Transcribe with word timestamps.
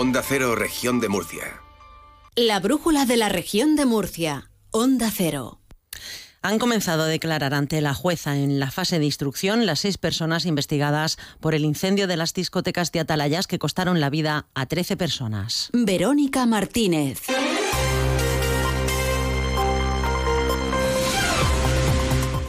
Onda 0.00 0.22
Cero, 0.22 0.54
región 0.54 1.00
de 1.00 1.08
Murcia. 1.08 1.60
La 2.36 2.60
brújula 2.60 3.04
de 3.04 3.16
la 3.16 3.28
región 3.28 3.74
de 3.74 3.84
Murcia. 3.84 4.48
Onda 4.70 5.10
Cero. 5.10 5.58
Han 6.40 6.60
comenzado 6.60 7.02
a 7.02 7.06
declarar 7.06 7.52
ante 7.52 7.80
la 7.80 7.94
jueza 7.94 8.36
en 8.36 8.60
la 8.60 8.70
fase 8.70 9.00
de 9.00 9.06
instrucción 9.06 9.66
las 9.66 9.80
seis 9.80 9.98
personas 9.98 10.46
investigadas 10.46 11.18
por 11.40 11.56
el 11.56 11.64
incendio 11.64 12.06
de 12.06 12.16
las 12.16 12.32
discotecas 12.32 12.92
de 12.92 13.00
Atalayas 13.00 13.48
que 13.48 13.58
costaron 13.58 13.98
la 13.98 14.08
vida 14.08 14.46
a 14.54 14.66
13 14.66 14.96
personas. 14.96 15.68
Verónica 15.72 16.46
Martínez. 16.46 17.22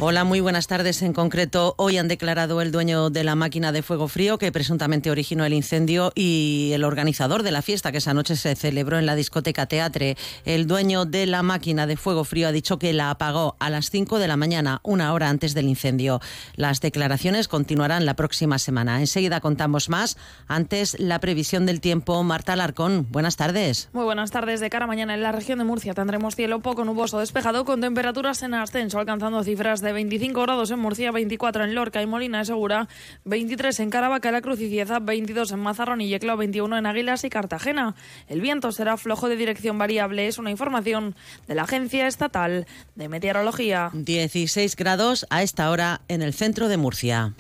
Hola, 0.01 0.23
muy 0.23 0.39
buenas 0.39 0.67
tardes. 0.67 1.01
En 1.01 1.11
concreto, 1.11 1.73
hoy 1.75 1.97
han 1.97 2.07
declarado 2.07 2.61
el 2.61 2.71
dueño 2.71 3.09
de 3.09 3.25
la 3.25 3.35
máquina 3.35 3.73
de 3.73 3.81
fuego 3.81 4.07
frío 4.07 4.37
que 4.37 4.49
presuntamente 4.49 5.11
originó 5.11 5.43
el 5.43 5.51
incendio 5.51 6.13
y 6.15 6.71
el 6.73 6.85
organizador 6.85 7.43
de 7.43 7.51
la 7.51 7.61
fiesta 7.61 7.91
que 7.91 7.97
esa 7.97 8.13
noche 8.13 8.37
se 8.37 8.55
celebró 8.55 8.97
en 8.97 9.05
la 9.05 9.15
discoteca 9.15 9.65
Teatre. 9.65 10.15
El 10.45 10.67
dueño 10.67 11.03
de 11.03 11.25
la 11.25 11.43
máquina 11.43 11.85
de 11.85 11.97
fuego 11.97 12.23
frío 12.23 12.47
ha 12.47 12.53
dicho 12.53 12.79
que 12.79 12.93
la 12.93 13.09
apagó 13.09 13.57
a 13.59 13.69
las 13.69 13.89
5 13.89 14.19
de 14.19 14.29
la 14.29 14.37
mañana, 14.37 14.79
una 14.83 15.11
hora 15.11 15.27
antes 15.27 15.53
del 15.53 15.67
incendio. 15.67 16.21
Las 16.55 16.79
declaraciones 16.79 17.49
continuarán 17.49 18.05
la 18.05 18.13
próxima 18.13 18.57
semana. 18.57 19.01
Enseguida 19.01 19.41
contamos 19.41 19.89
más. 19.89 20.15
Antes, 20.47 20.97
la 20.97 21.19
previsión 21.19 21.65
del 21.65 21.81
tiempo. 21.81 22.23
Marta 22.23 22.53
Alarcón, 22.53 23.05
buenas 23.11 23.35
tardes. 23.35 23.89
Muy 23.91 24.05
buenas 24.05 24.31
tardes. 24.31 24.61
De 24.61 24.69
cara 24.69 24.85
a 24.85 24.87
mañana 24.87 25.13
en 25.13 25.23
la 25.23 25.33
región 25.33 25.59
de 25.59 25.65
Murcia 25.65 25.93
tendremos 25.93 26.37
cielo 26.37 26.61
poco 26.61 26.85
nuboso 26.85 27.19
despejado 27.19 27.65
con 27.65 27.81
temperaturas 27.81 28.41
en 28.43 28.53
ascenso, 28.53 28.97
alcanzando 28.97 29.43
cifras 29.43 29.81
de 29.81 29.88
25 29.93 30.41
grados 30.41 30.71
en 30.71 30.79
Murcia, 30.79 31.11
24 31.11 31.63
en 31.63 31.75
Lorca 31.75 32.01
y 32.01 32.05
Molina 32.05 32.39
de 32.39 32.45
Segura, 32.45 32.87
23 33.25 33.79
en 33.79 33.89
Caravaca, 33.89 34.31
La 34.31 34.41
Cruz 34.41 34.59
y 34.61 34.69
Cieza, 34.69 34.99
22 34.99 35.51
en 35.51 35.59
Mazarrón 35.59 36.01
y 36.01 36.09
Yecla, 36.09 36.35
21 36.35 36.77
en 36.77 36.85
Águilas 36.85 37.23
y 37.23 37.29
Cartagena. 37.29 37.95
El 38.27 38.41
viento 38.41 38.71
será 38.71 38.97
flojo 38.97 39.29
de 39.29 39.35
dirección 39.35 39.77
variable, 39.77 40.27
es 40.27 40.37
una 40.37 40.51
información 40.51 41.15
de 41.47 41.55
la 41.55 41.63
Agencia 41.63 42.07
Estatal 42.07 42.67
de 42.95 43.09
Meteorología. 43.09 43.91
16 43.93 44.75
grados 44.75 45.25
a 45.29 45.43
esta 45.43 45.69
hora 45.69 46.01
en 46.07 46.21
el 46.21 46.33
centro 46.33 46.67
de 46.67 46.77
Murcia. 46.77 47.33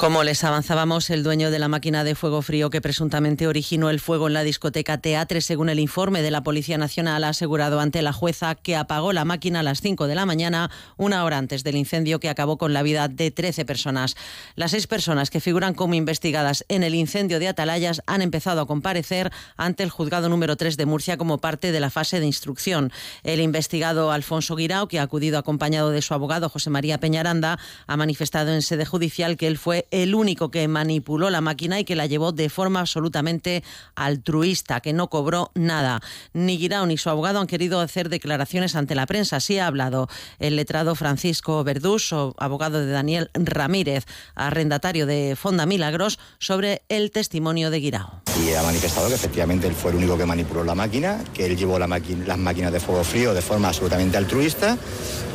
Como 0.00 0.24
les 0.24 0.44
avanzábamos, 0.44 1.10
el 1.10 1.22
dueño 1.22 1.50
de 1.50 1.58
la 1.58 1.68
máquina 1.68 2.04
de 2.04 2.14
fuego 2.14 2.40
frío 2.40 2.70
que 2.70 2.80
presuntamente 2.80 3.46
originó 3.46 3.90
el 3.90 4.00
fuego 4.00 4.28
en 4.28 4.32
la 4.32 4.42
discoteca 4.42 4.96
Teatre, 4.96 5.42
según 5.42 5.68
el 5.68 5.78
informe 5.78 6.22
de 6.22 6.30
la 6.30 6.42
Policía 6.42 6.78
Nacional, 6.78 7.22
ha 7.22 7.28
asegurado 7.28 7.80
ante 7.80 8.00
la 8.00 8.14
jueza 8.14 8.54
que 8.54 8.76
apagó 8.76 9.12
la 9.12 9.26
máquina 9.26 9.60
a 9.60 9.62
las 9.62 9.82
5 9.82 10.06
de 10.06 10.14
la 10.14 10.24
mañana, 10.24 10.70
una 10.96 11.22
hora 11.22 11.36
antes 11.36 11.64
del 11.64 11.76
incendio 11.76 12.18
que 12.18 12.30
acabó 12.30 12.56
con 12.56 12.72
la 12.72 12.82
vida 12.82 13.08
de 13.08 13.30
13 13.30 13.66
personas. 13.66 14.16
Las 14.56 14.70
seis 14.70 14.86
personas 14.86 15.28
que 15.28 15.38
figuran 15.38 15.74
como 15.74 15.92
investigadas 15.92 16.64
en 16.68 16.82
el 16.82 16.94
incendio 16.94 17.38
de 17.38 17.48
Atalayas 17.48 18.00
han 18.06 18.22
empezado 18.22 18.62
a 18.62 18.66
comparecer 18.66 19.30
ante 19.58 19.82
el 19.82 19.90
juzgado 19.90 20.30
número 20.30 20.56
3 20.56 20.78
de 20.78 20.86
Murcia 20.86 21.18
como 21.18 21.42
parte 21.42 21.72
de 21.72 21.80
la 21.80 21.90
fase 21.90 22.20
de 22.20 22.26
instrucción. 22.26 22.90
El 23.22 23.42
investigado 23.42 24.12
Alfonso 24.12 24.56
Guirao, 24.56 24.88
que 24.88 24.98
ha 24.98 25.02
acudido 25.02 25.38
acompañado 25.38 25.90
de 25.90 26.00
su 26.00 26.14
abogado 26.14 26.48
José 26.48 26.70
María 26.70 26.96
Peñaranda, 26.96 27.58
ha 27.86 27.98
manifestado 27.98 28.54
en 28.54 28.62
sede 28.62 28.86
judicial 28.86 29.36
que 29.36 29.46
él 29.46 29.58
fue 29.58 29.88
el 29.90 30.14
único 30.14 30.50
que 30.50 30.66
manipuló 30.68 31.30
la 31.30 31.40
máquina 31.40 31.78
y 31.78 31.84
que 31.84 31.96
la 31.96 32.06
llevó 32.06 32.32
de 32.32 32.48
forma 32.48 32.80
absolutamente 32.80 33.62
altruista, 33.94 34.80
que 34.80 34.92
no 34.92 35.10
cobró 35.10 35.50
nada. 35.54 36.00
Ni 36.32 36.58
Guirao 36.58 36.86
ni 36.86 36.96
su 36.96 37.10
abogado 37.10 37.40
han 37.40 37.46
querido 37.46 37.80
hacer 37.80 38.08
declaraciones 38.08 38.74
ante 38.74 38.94
la 38.94 39.06
prensa. 39.06 39.40
Sí 39.40 39.58
ha 39.58 39.66
hablado 39.66 40.08
el 40.38 40.56
letrado 40.56 40.94
Francisco 40.94 41.62
Verdús, 41.64 42.12
abogado 42.12 42.84
de 42.84 42.90
Daniel 42.90 43.30
Ramírez, 43.34 44.04
arrendatario 44.34 45.06
de 45.06 45.36
Fonda 45.36 45.66
Milagros, 45.66 46.18
sobre 46.38 46.82
el 46.88 47.10
testimonio 47.10 47.70
de 47.70 47.80
Guirao. 47.80 48.22
Y 48.44 48.54
ha 48.54 48.62
manifestado 48.62 49.08
que 49.08 49.14
efectivamente 49.14 49.66
él 49.66 49.74
fue 49.74 49.90
el 49.90 49.98
único 49.98 50.16
que 50.16 50.24
manipuló 50.24 50.64
la 50.64 50.74
máquina, 50.74 51.22
que 51.34 51.46
él 51.46 51.56
llevó 51.56 51.78
la 51.78 51.90
las 52.26 52.38
máquinas 52.38 52.72
de 52.72 52.80
fuego 52.80 53.04
frío 53.04 53.34
de 53.34 53.42
forma 53.42 53.68
absolutamente 53.68 54.16
altruista, 54.16 54.78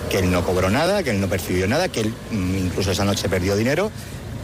que 0.10 0.20
él 0.20 0.32
no 0.32 0.44
cobró 0.46 0.70
nada, 0.70 1.04
que 1.04 1.12
él 1.12 1.20
no 1.20 1.28
percibió 1.28 1.68
nada, 1.68 1.90
que 1.90 2.02
él 2.02 2.14
mm, 2.32 2.58
incluso 2.58 2.92
esa 2.92 3.06
noche 3.06 3.28
perdió 3.30 3.56
dinero 3.56 3.92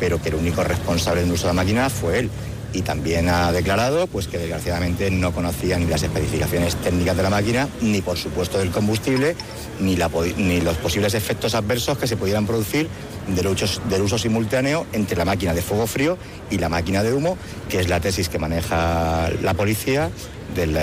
pero 0.01 0.19
que 0.19 0.29
el 0.29 0.35
único 0.35 0.63
responsable 0.63 1.21
del 1.21 1.31
uso 1.31 1.43
de 1.43 1.49
la 1.49 1.61
máquina 1.61 1.89
fue 1.91 2.17
él. 2.19 2.29
Y 2.73 2.81
también 2.81 3.29
ha 3.29 3.51
declarado 3.51 4.07
pues, 4.07 4.27
que 4.27 4.39
desgraciadamente 4.39 5.11
no 5.11 5.31
conocía 5.31 5.77
ni 5.77 5.85
las 5.85 6.01
especificaciones 6.01 6.75
técnicas 6.77 7.15
de 7.15 7.23
la 7.23 7.29
máquina, 7.29 7.69
ni 7.81 8.01
por 8.01 8.17
supuesto 8.17 8.57
del 8.57 8.71
combustible, 8.71 9.35
ni, 9.79 9.97
ni 10.37 10.61
los 10.61 10.77
posibles 10.77 11.13
efectos 11.13 11.53
adversos 11.53 11.99
que 11.99 12.07
se 12.07 12.17
pudieran 12.17 12.47
producir 12.47 12.87
del 13.27 13.45
uso, 13.45 13.67
del 13.89 14.01
uso 14.01 14.17
simultáneo 14.17 14.87
entre 14.91 15.17
la 15.17 15.25
máquina 15.25 15.53
de 15.53 15.61
fuego 15.61 15.85
frío 15.85 16.17
y 16.49 16.57
la 16.57 16.69
máquina 16.69 17.03
de 17.03 17.13
humo, 17.13 17.37
que 17.69 17.79
es 17.79 17.87
la 17.87 17.99
tesis 17.99 18.27
que 18.27 18.39
maneja 18.39 19.29
la 19.43 19.53
policía 19.53 20.09
del, 20.55 20.75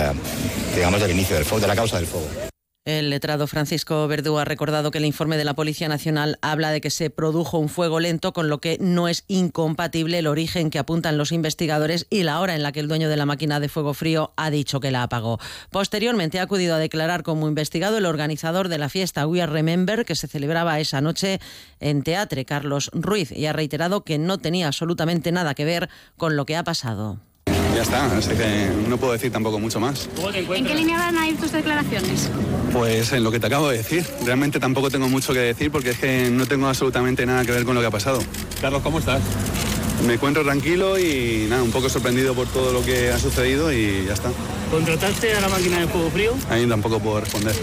digamos, 0.75 1.01
del 1.01 1.11
inicio 1.11 1.35
del 1.35 1.43
fuego, 1.43 1.61
de 1.61 1.67
la 1.67 1.75
causa 1.75 1.97
del 1.97 2.07
fuego. 2.07 2.48
El 2.89 3.11
letrado 3.11 3.45
Francisco 3.45 4.07
Verdú 4.07 4.39
ha 4.39 4.45
recordado 4.45 4.89
que 4.89 4.97
el 4.97 5.05
informe 5.05 5.37
de 5.37 5.43
la 5.43 5.53
Policía 5.53 5.87
Nacional 5.87 6.39
habla 6.41 6.71
de 6.71 6.81
que 6.81 6.89
se 6.89 7.11
produjo 7.11 7.59
un 7.59 7.69
fuego 7.69 7.99
lento, 7.99 8.33
con 8.33 8.49
lo 8.49 8.61
que 8.61 8.79
no 8.81 9.07
es 9.07 9.25
incompatible 9.27 10.17
el 10.17 10.25
origen 10.25 10.71
que 10.71 10.79
apuntan 10.79 11.15
los 11.15 11.31
investigadores 11.31 12.07
y 12.09 12.23
la 12.23 12.39
hora 12.39 12.55
en 12.55 12.63
la 12.63 12.71
que 12.71 12.79
el 12.79 12.87
dueño 12.87 13.07
de 13.07 13.15
la 13.15 13.27
máquina 13.27 13.59
de 13.59 13.69
fuego 13.69 13.93
frío 13.93 14.33
ha 14.37 14.49
dicho 14.49 14.79
que 14.79 14.89
la 14.89 15.03
apagó. 15.03 15.37
Posteriormente 15.69 16.39
ha 16.39 16.41
acudido 16.41 16.73
a 16.73 16.79
declarar 16.79 17.21
como 17.21 17.47
investigado 17.47 17.99
el 17.99 18.07
organizador 18.07 18.69
de 18.69 18.79
la 18.79 18.89
fiesta 18.89 19.27
We 19.27 19.43
Are 19.43 19.51
Remember, 19.51 20.03
que 20.03 20.15
se 20.15 20.27
celebraba 20.27 20.79
esa 20.79 20.99
noche 20.99 21.39
en 21.79 22.01
Teatre, 22.01 22.43
Carlos 22.43 22.89
Ruiz, 22.91 23.31
y 23.31 23.45
ha 23.45 23.53
reiterado 23.53 24.03
que 24.03 24.17
no 24.17 24.39
tenía 24.39 24.65
absolutamente 24.65 25.31
nada 25.31 25.53
que 25.53 25.65
ver 25.65 25.89
con 26.17 26.35
lo 26.35 26.47
que 26.47 26.55
ha 26.55 26.63
pasado. 26.63 27.19
Ya 27.75 27.83
está, 27.83 28.05
así 28.17 28.31
que 28.31 28.69
no 28.87 28.97
puedo 28.97 29.13
decir 29.13 29.31
tampoco 29.31 29.59
mucho 29.59 29.79
más. 29.79 30.09
¿En 30.33 30.65
qué 30.65 30.75
línea 30.75 30.97
van 30.97 31.17
a 31.17 31.27
ir 31.27 31.37
tus 31.37 31.51
declaraciones? 31.51 32.29
Pues 32.73 33.11
en 33.13 33.23
lo 33.23 33.31
que 33.31 33.39
te 33.39 33.47
acabo 33.47 33.69
de 33.69 33.77
decir. 33.77 34.05
Realmente 34.25 34.59
tampoco 34.59 34.89
tengo 34.89 35.07
mucho 35.07 35.33
que 35.33 35.39
decir 35.39 35.71
porque 35.71 35.91
es 35.91 35.99
que 35.99 36.29
no 36.29 36.45
tengo 36.45 36.67
absolutamente 36.67 37.25
nada 37.25 37.45
que 37.45 37.51
ver 37.51 37.63
con 37.63 37.75
lo 37.75 37.81
que 37.81 37.87
ha 37.87 37.91
pasado. 37.91 38.19
Carlos, 38.61 38.81
¿cómo 38.81 38.99
estás? 38.99 39.21
Me 40.05 40.13
encuentro 40.13 40.43
tranquilo 40.43 40.97
y 40.97 41.47
nada, 41.49 41.63
un 41.63 41.71
poco 41.71 41.89
sorprendido 41.89 42.33
por 42.33 42.47
todo 42.47 42.71
lo 42.71 42.83
que 42.83 43.11
ha 43.11 43.19
sucedido 43.19 43.71
y 43.71 44.05
ya 44.05 44.13
está. 44.13 44.31
¿Contrataste 44.71 45.33
a 45.33 45.41
la 45.41 45.49
máquina 45.49 45.79
de 45.79 45.87
fuego 45.87 46.09
frío? 46.09 46.33
Ahí 46.49 46.65
tampoco 46.67 46.99
puedo 46.99 47.21
responder. 47.21 47.55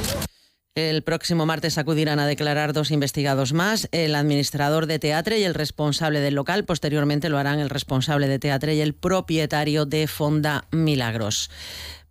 El 0.76 1.02
próximo 1.02 1.46
martes 1.46 1.78
acudirán 1.78 2.18
a 2.18 2.26
declarar 2.26 2.74
dos 2.74 2.90
investigados 2.90 3.54
más, 3.54 3.88
el 3.92 4.14
administrador 4.14 4.84
de 4.84 4.98
teatre 4.98 5.38
y 5.38 5.44
el 5.44 5.54
responsable 5.54 6.20
del 6.20 6.34
local. 6.34 6.66
Posteriormente 6.66 7.30
lo 7.30 7.38
harán 7.38 7.60
el 7.60 7.70
responsable 7.70 8.28
de 8.28 8.38
teatre 8.38 8.74
y 8.74 8.82
el 8.82 8.92
propietario 8.92 9.86
de 9.86 10.06
Fonda 10.06 10.66
Milagros. 10.72 11.50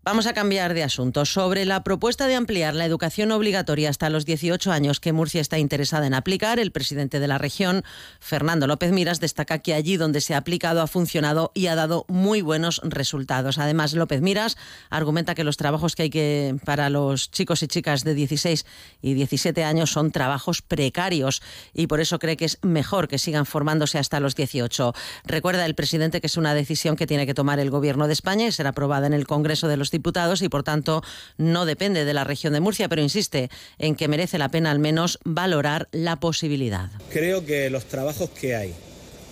Vamos 0.05 0.27
a 0.27 0.33
cambiar 0.33 0.75
de 0.75 0.83
asunto. 0.83 1.25
Sobre 1.25 1.65
la 1.65 1.83
propuesta 1.83 2.27
de 2.27 2.35
ampliar 2.35 2.75
la 2.75 2.85
educación 2.85 3.31
obligatoria 3.31 3.89
hasta 3.89 4.11
los 4.11 4.23
18 4.23 4.71
años 4.71 4.99
que 4.99 5.13
Murcia 5.13 5.41
está 5.41 5.57
interesada 5.57 6.05
en 6.05 6.13
aplicar, 6.13 6.59
el 6.59 6.71
presidente 6.71 7.19
de 7.19 7.27
la 7.27 7.39
región, 7.39 7.83
Fernando 8.19 8.67
López 8.67 8.91
Miras, 8.91 9.19
destaca 9.19 9.57
que 9.63 9.73
allí 9.73 9.97
donde 9.97 10.21
se 10.21 10.35
ha 10.35 10.37
aplicado 10.37 10.83
ha 10.83 10.85
funcionado 10.85 11.51
y 11.55 11.65
ha 11.65 11.75
dado 11.75 12.05
muy 12.07 12.43
buenos 12.43 12.81
resultados. 12.83 13.57
Además, 13.57 13.95
López 13.95 14.21
Miras 14.21 14.57
argumenta 14.91 15.33
que 15.33 15.43
los 15.43 15.57
trabajos 15.57 15.95
que 15.95 16.03
hay 16.03 16.09
que 16.11 16.55
para 16.63 16.91
los 16.91 17.31
chicos 17.31 17.63
y 17.63 17.67
chicas 17.67 18.03
de 18.03 18.13
16 18.13 18.63
y 19.01 19.15
17 19.15 19.63
años 19.63 19.89
son 19.89 20.11
trabajos 20.11 20.61
precarios 20.61 21.41
y 21.73 21.87
por 21.87 21.99
eso 21.99 22.19
cree 22.19 22.37
que 22.37 22.45
es 22.45 22.59
mejor 22.61 23.07
que 23.07 23.17
sigan 23.17 23.47
formándose 23.47 23.97
hasta 23.97 24.19
los 24.19 24.35
18. 24.35 24.93
Recuerda 25.23 25.65
el 25.65 25.73
presidente 25.73 26.21
que 26.21 26.27
es 26.27 26.37
una 26.37 26.53
decisión 26.53 26.95
que 26.95 27.07
tiene 27.07 27.25
que 27.25 27.33
tomar 27.33 27.57
el 27.57 27.71
Gobierno 27.71 28.05
de 28.05 28.13
España 28.13 28.45
y 28.45 28.51
será 28.51 28.69
aprobada 28.69 29.07
en 29.07 29.13
el 29.13 29.25
Congreso 29.25 29.67
de 29.67 29.77
los 29.77 29.94
diputados 29.95 30.41
y 30.41 30.49
por 30.49 30.63
tanto 30.63 31.01
no 31.37 31.65
depende 31.65 32.03
de 32.03 32.13
la 32.13 32.25
región 32.25 32.51
de 32.51 32.59
Murcia, 32.59 32.89
pero 32.89 33.01
insiste 33.01 33.49
en 33.79 33.95
que 33.95 34.09
merece 34.09 34.37
la 34.37 34.49
pena 34.49 34.71
al 34.71 34.79
menos 34.79 35.19
valorar 35.23 35.87
la 35.91 36.17
posibilidad. 36.17 36.89
Creo 37.11 37.45
que 37.45 37.69
los 37.69 37.85
trabajos 37.85 38.29
que 38.29 38.55
hay 38.55 38.73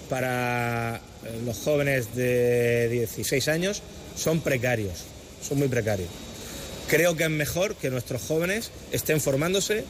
para 0.09 1.01
eh, 1.25 1.41
los 1.45 1.57
jóvenes 1.57 2.15
de 2.15 2.87
16 2.89 3.47
años 3.49 3.81
son 4.15 4.39
precarios, 4.41 5.03
son 5.47 5.59
muy 5.59 5.67
precarios. 5.67 6.09
Creo 6.87 7.15
que 7.15 7.23
es 7.23 7.29
mejor 7.29 7.75
que 7.75 7.89
nuestros 7.89 8.21
jóvenes 8.21 8.71
estén 8.91 9.19
formándose 9.19 9.83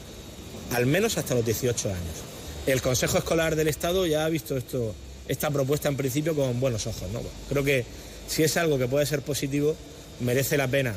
al 0.71 0.85
menos 0.85 1.17
hasta 1.17 1.35
los 1.35 1.45
18 1.45 1.89
años. 1.89 2.33
El 2.65 2.81
Consejo 2.81 3.17
Escolar 3.17 3.55
del 3.55 3.67
Estado 3.67 4.05
ya 4.05 4.25
ha 4.25 4.29
visto 4.29 4.57
esto, 4.57 4.95
esta 5.27 5.51
propuesta 5.51 5.89
en 5.89 5.97
principio 5.97 6.35
con 6.35 6.59
buenos 6.59 6.87
ojos. 6.87 7.09
¿no? 7.11 7.21
Creo 7.49 7.63
que 7.63 7.85
si 8.27 8.43
es 8.43 8.55
algo 8.57 8.77
que 8.77 8.87
puede 8.87 9.05
ser 9.05 9.21
positivo, 9.21 9.75
merece 10.23 10.57
la 10.57 10.67
pena 10.67 10.95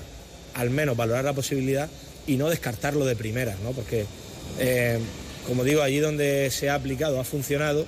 al 0.54 0.70
menos 0.70 0.96
valorar 0.96 1.24
la 1.24 1.34
posibilidad 1.34 1.88
y 2.26 2.36
no 2.36 2.48
descartarlo 2.48 3.04
de 3.04 3.14
primeras, 3.14 3.60
¿no? 3.60 3.72
Porque, 3.72 4.06
eh, 4.58 4.98
como 5.46 5.64
digo, 5.64 5.82
allí 5.82 5.98
donde 5.98 6.50
se 6.50 6.70
ha 6.70 6.74
aplicado 6.74 7.20
ha 7.20 7.24
funcionado 7.24 7.86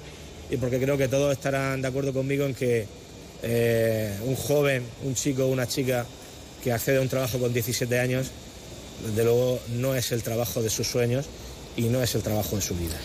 y 0.50 0.56
porque 0.56 0.78
creo 0.78 0.96
que 0.96 1.08
todos 1.08 1.32
estarán 1.32 1.82
de 1.82 1.88
acuerdo 1.88 2.12
conmigo 2.12 2.44
en 2.44 2.54
que 2.54 2.86
eh, 3.42 4.12
un 4.24 4.36
joven, 4.36 4.82
un 5.04 5.14
chico 5.14 5.44
o 5.44 5.48
una 5.48 5.66
chica 5.66 6.06
que 6.62 6.72
accede 6.72 6.98
a 6.98 7.00
un 7.00 7.08
trabajo 7.08 7.38
con 7.38 7.52
17 7.52 7.98
años, 7.98 8.28
desde 9.06 9.24
luego 9.24 9.60
no 9.76 9.94
es 9.94 10.12
el 10.12 10.22
trabajo 10.22 10.62
de 10.62 10.70
sus 10.70 10.86
sueños 10.86 11.26
y 11.76 11.82
no 11.82 12.02
es 12.02 12.14
el 12.14 12.22
trabajo 12.22 12.56
de 12.56 12.62
su 12.62 12.74
vida. 12.74 12.96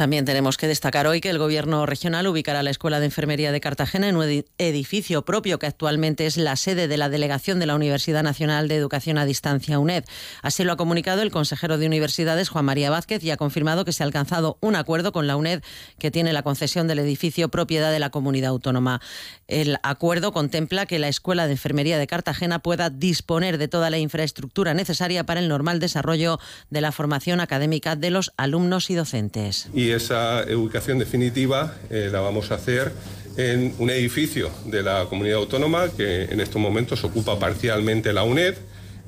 También 0.00 0.24
tenemos 0.24 0.56
que 0.56 0.66
destacar 0.66 1.06
hoy 1.06 1.20
que 1.20 1.28
el 1.28 1.36
Gobierno 1.36 1.84
regional 1.84 2.26
ubicará 2.26 2.62
la 2.62 2.70
Escuela 2.70 3.00
de 3.00 3.04
Enfermería 3.04 3.52
de 3.52 3.60
Cartagena 3.60 4.08
en 4.08 4.16
un 4.16 4.44
edificio 4.56 5.26
propio 5.26 5.58
que 5.58 5.66
actualmente 5.66 6.24
es 6.24 6.38
la 6.38 6.56
sede 6.56 6.88
de 6.88 6.96
la 6.96 7.10
delegación 7.10 7.58
de 7.58 7.66
la 7.66 7.74
Universidad 7.74 8.22
Nacional 8.22 8.66
de 8.66 8.76
Educación 8.76 9.18
a 9.18 9.26
Distancia 9.26 9.78
UNED. 9.78 10.04
Así 10.40 10.64
lo 10.64 10.72
ha 10.72 10.78
comunicado 10.78 11.20
el 11.20 11.30
consejero 11.30 11.76
de 11.76 11.86
Universidades, 11.86 12.48
Juan 12.48 12.64
María 12.64 12.88
Vázquez, 12.88 13.22
y 13.22 13.30
ha 13.30 13.36
confirmado 13.36 13.84
que 13.84 13.92
se 13.92 14.02
ha 14.02 14.06
alcanzado 14.06 14.56
un 14.62 14.74
acuerdo 14.74 15.12
con 15.12 15.26
la 15.26 15.36
UNED 15.36 15.62
que 15.98 16.10
tiene 16.10 16.32
la 16.32 16.42
concesión 16.42 16.88
del 16.88 17.00
edificio 17.00 17.50
propiedad 17.50 17.92
de 17.92 17.98
la 17.98 18.08
comunidad 18.08 18.52
autónoma. 18.52 19.02
El 19.48 19.76
acuerdo 19.82 20.32
contempla 20.32 20.86
que 20.86 20.98
la 20.98 21.08
Escuela 21.08 21.44
de 21.44 21.52
Enfermería 21.52 21.98
de 21.98 22.06
Cartagena 22.06 22.60
pueda 22.60 22.88
disponer 22.88 23.58
de 23.58 23.68
toda 23.68 23.90
la 23.90 23.98
infraestructura 23.98 24.72
necesaria 24.72 25.24
para 25.24 25.40
el 25.40 25.48
normal 25.48 25.78
desarrollo 25.78 26.40
de 26.70 26.80
la 26.80 26.90
formación 26.90 27.40
académica 27.40 27.96
de 27.96 28.10
los 28.10 28.32
alumnos 28.38 28.88
y 28.88 28.94
docentes 28.94 29.68
esa 29.92 30.44
ubicación 30.54 30.98
definitiva 30.98 31.76
eh, 31.90 32.08
la 32.10 32.20
vamos 32.20 32.50
a 32.50 32.54
hacer 32.54 32.92
en 33.36 33.74
un 33.78 33.90
edificio 33.90 34.50
de 34.66 34.82
la 34.82 35.06
comunidad 35.06 35.38
autónoma 35.38 35.88
que 35.88 36.24
en 36.24 36.40
estos 36.40 36.60
momentos 36.60 37.04
ocupa 37.04 37.38
parcialmente 37.38 38.12
la 38.12 38.24
UNED 38.24 38.54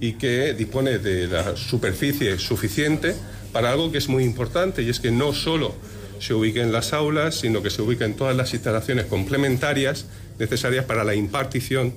y 0.01 0.15
que 0.15 0.55
dispone 0.55 0.99
de 0.99 1.29
la 1.29 1.57
superficie 1.57 2.39
suficiente 2.39 3.15
para 3.53 3.71
algo 3.71 3.93
que 3.93 3.99
es 3.99 4.09
muy 4.09 4.25
importante 4.25 4.83
y 4.83 4.89
es 4.89 5.01
que 5.01 5.11
no 5.11 5.33
solo 5.33 5.75
se 6.19 6.35
ubique 6.35 6.61
en 6.61 6.73
las 6.73 6.93
aulas, 6.93 7.35
sino 7.35 7.63
que 7.63 7.71
se 7.71 7.83
ubique 7.83 8.05
en 8.05 8.15
todas 8.15 8.37
las 8.37 8.55
instalaciones 8.55 9.07
complementarias 9.07 10.07
necesarias 10.39 10.85
para 10.85 11.05
la 11.05 11.15
impartición 11.15 11.95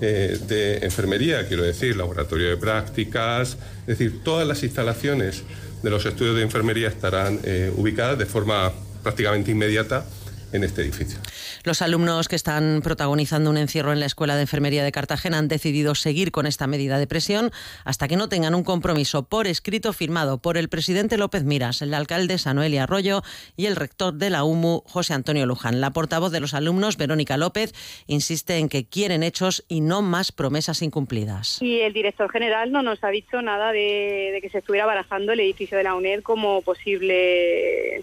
eh, 0.00 0.38
de 0.46 0.78
enfermería, 0.78 1.46
quiero 1.48 1.64
decir, 1.64 1.96
laboratorio 1.96 2.48
de 2.48 2.56
prácticas, 2.56 3.56
es 3.80 3.98
decir, 3.98 4.22
todas 4.22 4.46
las 4.46 4.62
instalaciones 4.62 5.42
de 5.82 5.90
los 5.90 6.04
estudios 6.06 6.36
de 6.36 6.42
enfermería 6.42 6.88
estarán 6.88 7.40
eh, 7.44 7.72
ubicadas 7.76 8.18
de 8.18 8.26
forma 8.26 8.72
prácticamente 9.02 9.50
inmediata 9.50 10.04
en 10.52 10.64
este 10.64 10.82
edificio. 10.82 11.18
Los 11.64 11.82
alumnos 11.82 12.28
que 12.28 12.36
están 12.36 12.80
protagonizando 12.82 13.50
un 13.50 13.56
encierro 13.56 13.92
en 13.92 14.00
la 14.00 14.06
Escuela 14.06 14.36
de 14.36 14.42
Enfermería 14.42 14.84
de 14.84 14.92
Cartagena 14.92 15.38
han 15.38 15.48
decidido 15.48 15.94
seguir 15.94 16.30
con 16.30 16.46
esta 16.46 16.66
medida 16.66 16.98
de 16.98 17.06
presión 17.06 17.50
hasta 17.84 18.08
que 18.08 18.16
no 18.16 18.28
tengan 18.28 18.54
un 18.54 18.64
compromiso 18.64 19.24
por 19.24 19.46
escrito 19.46 19.92
firmado 19.92 20.38
por 20.38 20.56
el 20.56 20.68
presidente 20.68 21.18
López 21.18 21.44
Miras, 21.44 21.82
el 21.82 21.94
alcalde 21.94 22.38
Sanuel 22.38 22.78
Arroyo 22.78 23.22
y 23.56 23.66
el 23.66 23.76
rector 23.76 24.14
de 24.14 24.30
la 24.30 24.44
UMU, 24.44 24.82
José 24.86 25.14
Antonio 25.14 25.46
Luján. 25.46 25.80
La 25.80 25.92
portavoz 25.92 26.32
de 26.32 26.40
los 26.40 26.54
alumnos, 26.54 26.96
Verónica 26.96 27.36
López, 27.36 27.72
insiste 28.06 28.58
en 28.58 28.68
que 28.68 28.84
quieren 28.84 29.22
hechos 29.22 29.64
y 29.68 29.80
no 29.80 30.02
más 30.02 30.32
promesas 30.32 30.82
incumplidas. 30.82 31.62
Y 31.62 31.80
el 31.80 31.92
director 31.92 32.30
general 32.30 32.72
no 32.72 32.82
nos 32.82 33.02
ha 33.02 33.08
dicho 33.08 33.40
nada 33.42 33.72
de, 33.72 34.30
de 34.32 34.40
que 34.42 34.50
se 34.50 34.58
estuviera 34.58 34.86
barajando 34.86 35.32
el 35.32 35.40
edificio 35.40 35.78
de 35.78 35.84
la 35.84 35.94
UNED 35.94 36.22
como 36.22 36.62
posible 36.62 38.02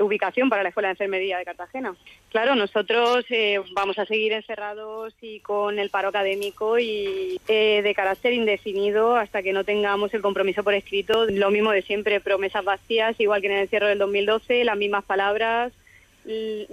ubicación 0.00 0.48
para 0.48 0.62
la 0.62 0.70
Escuela 0.70 0.88
de 0.88 0.92
Enfermería 0.92 1.38
de 1.38 1.44
Cartagena. 1.44 1.94
Claro, 2.30 2.54
nosotros 2.54 3.24
eh, 3.30 3.60
vamos 3.72 3.98
a 3.98 4.06
seguir 4.06 4.32
encerrados 4.32 5.14
y 5.20 5.40
con 5.40 5.78
el 5.78 5.90
paro 5.90 6.08
académico 6.08 6.78
y 6.78 7.40
eh, 7.48 7.80
de 7.82 7.94
carácter 7.94 8.32
indefinido 8.32 9.16
hasta 9.16 9.42
que 9.42 9.52
no 9.52 9.64
tengamos 9.64 10.14
el 10.14 10.22
compromiso 10.22 10.62
por 10.62 10.74
escrito. 10.74 11.26
Lo 11.26 11.50
mismo 11.50 11.72
de 11.72 11.82
siempre, 11.82 12.20
promesas 12.20 12.64
vacías, 12.64 13.18
igual 13.20 13.40
que 13.40 13.48
en 13.48 13.54
el 13.54 13.62
encierro 13.62 13.88
del 13.88 13.98
2012, 13.98 14.64
las 14.64 14.76
mismas 14.76 15.04
palabras. 15.04 15.72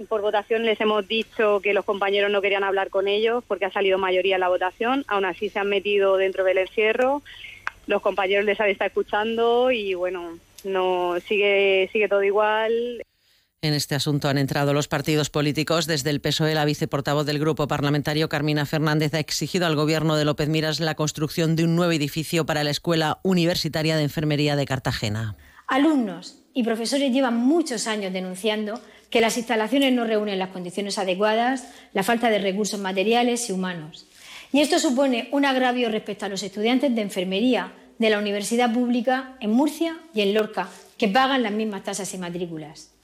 Por 0.08 0.20
votación 0.20 0.64
les 0.64 0.80
hemos 0.80 1.08
dicho 1.08 1.60
que 1.60 1.74
los 1.74 1.84
compañeros 1.84 2.30
no 2.30 2.40
querían 2.40 2.62
hablar 2.62 2.88
con 2.88 3.08
ellos 3.08 3.42
porque 3.48 3.64
ha 3.64 3.72
salido 3.72 3.98
mayoría 3.98 4.36
en 4.36 4.40
la 4.40 4.48
votación. 4.48 5.04
Aún 5.08 5.24
así 5.24 5.48
se 5.48 5.58
han 5.58 5.68
metido 5.68 6.16
dentro 6.16 6.44
del 6.44 6.58
encierro. 6.58 7.22
Los 7.86 8.00
compañeros 8.00 8.44
les 8.44 8.60
han 8.60 8.68
estado 8.68 8.86
escuchando 8.86 9.72
y 9.72 9.94
bueno, 9.94 10.38
no 10.62 11.18
sigue 11.20 11.88
sigue 11.92 12.08
todo 12.08 12.22
igual. 12.22 13.02
En 13.62 13.74
este 13.74 13.94
asunto 13.94 14.30
han 14.30 14.38
entrado 14.38 14.72
los 14.72 14.88
partidos 14.88 15.28
políticos. 15.28 15.86
Desde 15.86 16.08
el 16.08 16.22
PSOE, 16.22 16.54
la 16.54 16.64
viceportavoz 16.64 17.26
del 17.26 17.38
grupo 17.38 17.68
parlamentario, 17.68 18.30
Carmina 18.30 18.64
Fernández, 18.64 19.12
ha 19.12 19.18
exigido 19.18 19.66
al 19.66 19.76
gobierno 19.76 20.16
de 20.16 20.24
López 20.24 20.48
Miras 20.48 20.80
la 20.80 20.94
construcción 20.94 21.56
de 21.56 21.64
un 21.64 21.76
nuevo 21.76 21.92
edificio 21.92 22.46
para 22.46 22.64
la 22.64 22.70
Escuela 22.70 23.20
Universitaria 23.22 23.98
de 23.98 24.04
Enfermería 24.04 24.56
de 24.56 24.64
Cartagena. 24.64 25.36
Alumnos 25.66 26.38
y 26.54 26.62
profesores 26.62 27.12
llevan 27.12 27.36
muchos 27.36 27.86
años 27.86 28.14
denunciando 28.14 28.80
que 29.10 29.20
las 29.20 29.36
instalaciones 29.36 29.92
no 29.92 30.04
reúnen 30.04 30.38
las 30.38 30.48
condiciones 30.48 30.96
adecuadas, 30.96 31.66
la 31.92 32.02
falta 32.02 32.30
de 32.30 32.38
recursos 32.38 32.80
materiales 32.80 33.50
y 33.50 33.52
humanos. 33.52 34.06
Y 34.52 34.60
esto 34.60 34.78
supone 34.78 35.28
un 35.32 35.44
agravio 35.44 35.90
respecto 35.90 36.24
a 36.24 36.30
los 36.30 36.42
estudiantes 36.42 36.94
de 36.94 37.02
enfermería 37.02 37.74
de 37.98 38.08
la 38.08 38.20
universidad 38.20 38.72
pública 38.72 39.36
en 39.38 39.50
Murcia 39.50 39.98
y 40.14 40.22
en 40.22 40.32
Lorca, 40.32 40.70
que 40.96 41.08
pagan 41.08 41.42
las 41.42 41.52
mismas 41.52 41.84
tasas 41.84 42.14
y 42.14 42.18
matrículas. 42.18 42.94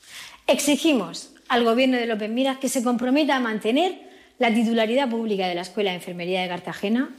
Exigimos 0.48 1.30
al 1.48 1.64
Gobierno 1.64 1.96
de 1.96 2.06
López 2.06 2.30
Miras 2.30 2.58
que 2.58 2.68
se 2.68 2.84
comprometa 2.84 3.34
a 3.34 3.40
mantener 3.40 3.98
la 4.38 4.54
titularidad 4.54 5.10
pública 5.10 5.48
de 5.48 5.56
la 5.56 5.62
Escuela 5.62 5.90
de 5.90 5.96
Enfermería 5.96 6.42
de 6.42 6.48
Cartagena 6.48 7.10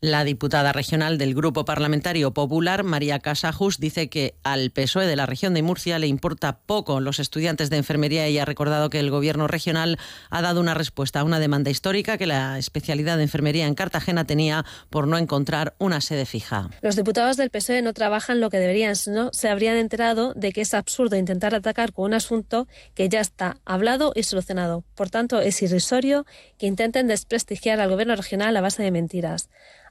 la 0.00 0.24
diputada 0.24 0.72
regional 0.72 1.18
del 1.18 1.34
Grupo 1.34 1.66
Parlamentario 1.66 2.32
Popular, 2.32 2.84
María 2.84 3.18
Casajus, 3.18 3.78
dice 3.78 4.08
que 4.08 4.34
al 4.42 4.70
PSOE 4.70 5.06
de 5.06 5.16
la 5.16 5.26
región 5.26 5.52
de 5.52 5.62
Murcia 5.62 5.98
le 5.98 6.06
importa 6.06 6.60
poco 6.60 7.00
los 7.00 7.18
estudiantes 7.18 7.68
de 7.68 7.76
enfermería 7.76 8.26
y 8.28 8.38
ha 8.38 8.46
recordado 8.46 8.88
que 8.88 8.98
el 8.98 9.10
Gobierno 9.10 9.46
regional 9.46 9.98
ha 10.30 10.40
dado 10.40 10.60
una 10.60 10.72
respuesta 10.72 11.20
a 11.20 11.24
una 11.24 11.38
demanda 11.38 11.70
histórica 11.70 12.16
que 12.16 12.26
la 12.26 12.58
especialidad 12.58 13.18
de 13.18 13.24
enfermería 13.24 13.66
en 13.66 13.74
Cartagena 13.74 14.24
tenía 14.24 14.64
por 14.88 15.06
no 15.06 15.18
encontrar 15.18 15.74
una 15.78 16.00
sede 16.00 16.24
fija. 16.24 16.70
Los 16.80 16.96
diputados 16.96 17.36
del 17.36 17.50
PSOE 17.50 17.82
no 17.82 17.92
trabajan 17.92 18.40
lo 18.40 18.48
que 18.48 18.58
deberían, 18.58 18.94
no 19.08 19.28
se 19.34 19.50
habrían 19.50 19.76
enterado 19.76 20.32
de 20.32 20.52
que 20.52 20.62
es 20.62 20.72
absurdo 20.72 21.16
intentar 21.16 21.54
atacar 21.54 21.92
con 21.92 22.06
un 22.06 22.14
asunto 22.14 22.68
que 22.94 23.10
ya 23.10 23.20
está 23.20 23.58
hablado 23.66 24.12
y 24.14 24.22
solucionado. 24.22 24.82
Por 24.94 25.10
tanto, 25.10 25.40
es 25.40 25.60
irrisorio 25.60 26.24
que 26.56 26.66
intenten 26.66 27.06
desprestigiar 27.06 27.80
al 27.80 27.90
Gobierno 27.90 28.16
regional 28.16 28.56
a 28.56 28.62
base 28.62 28.82
de 28.82 28.90
mentiras 28.90 29.50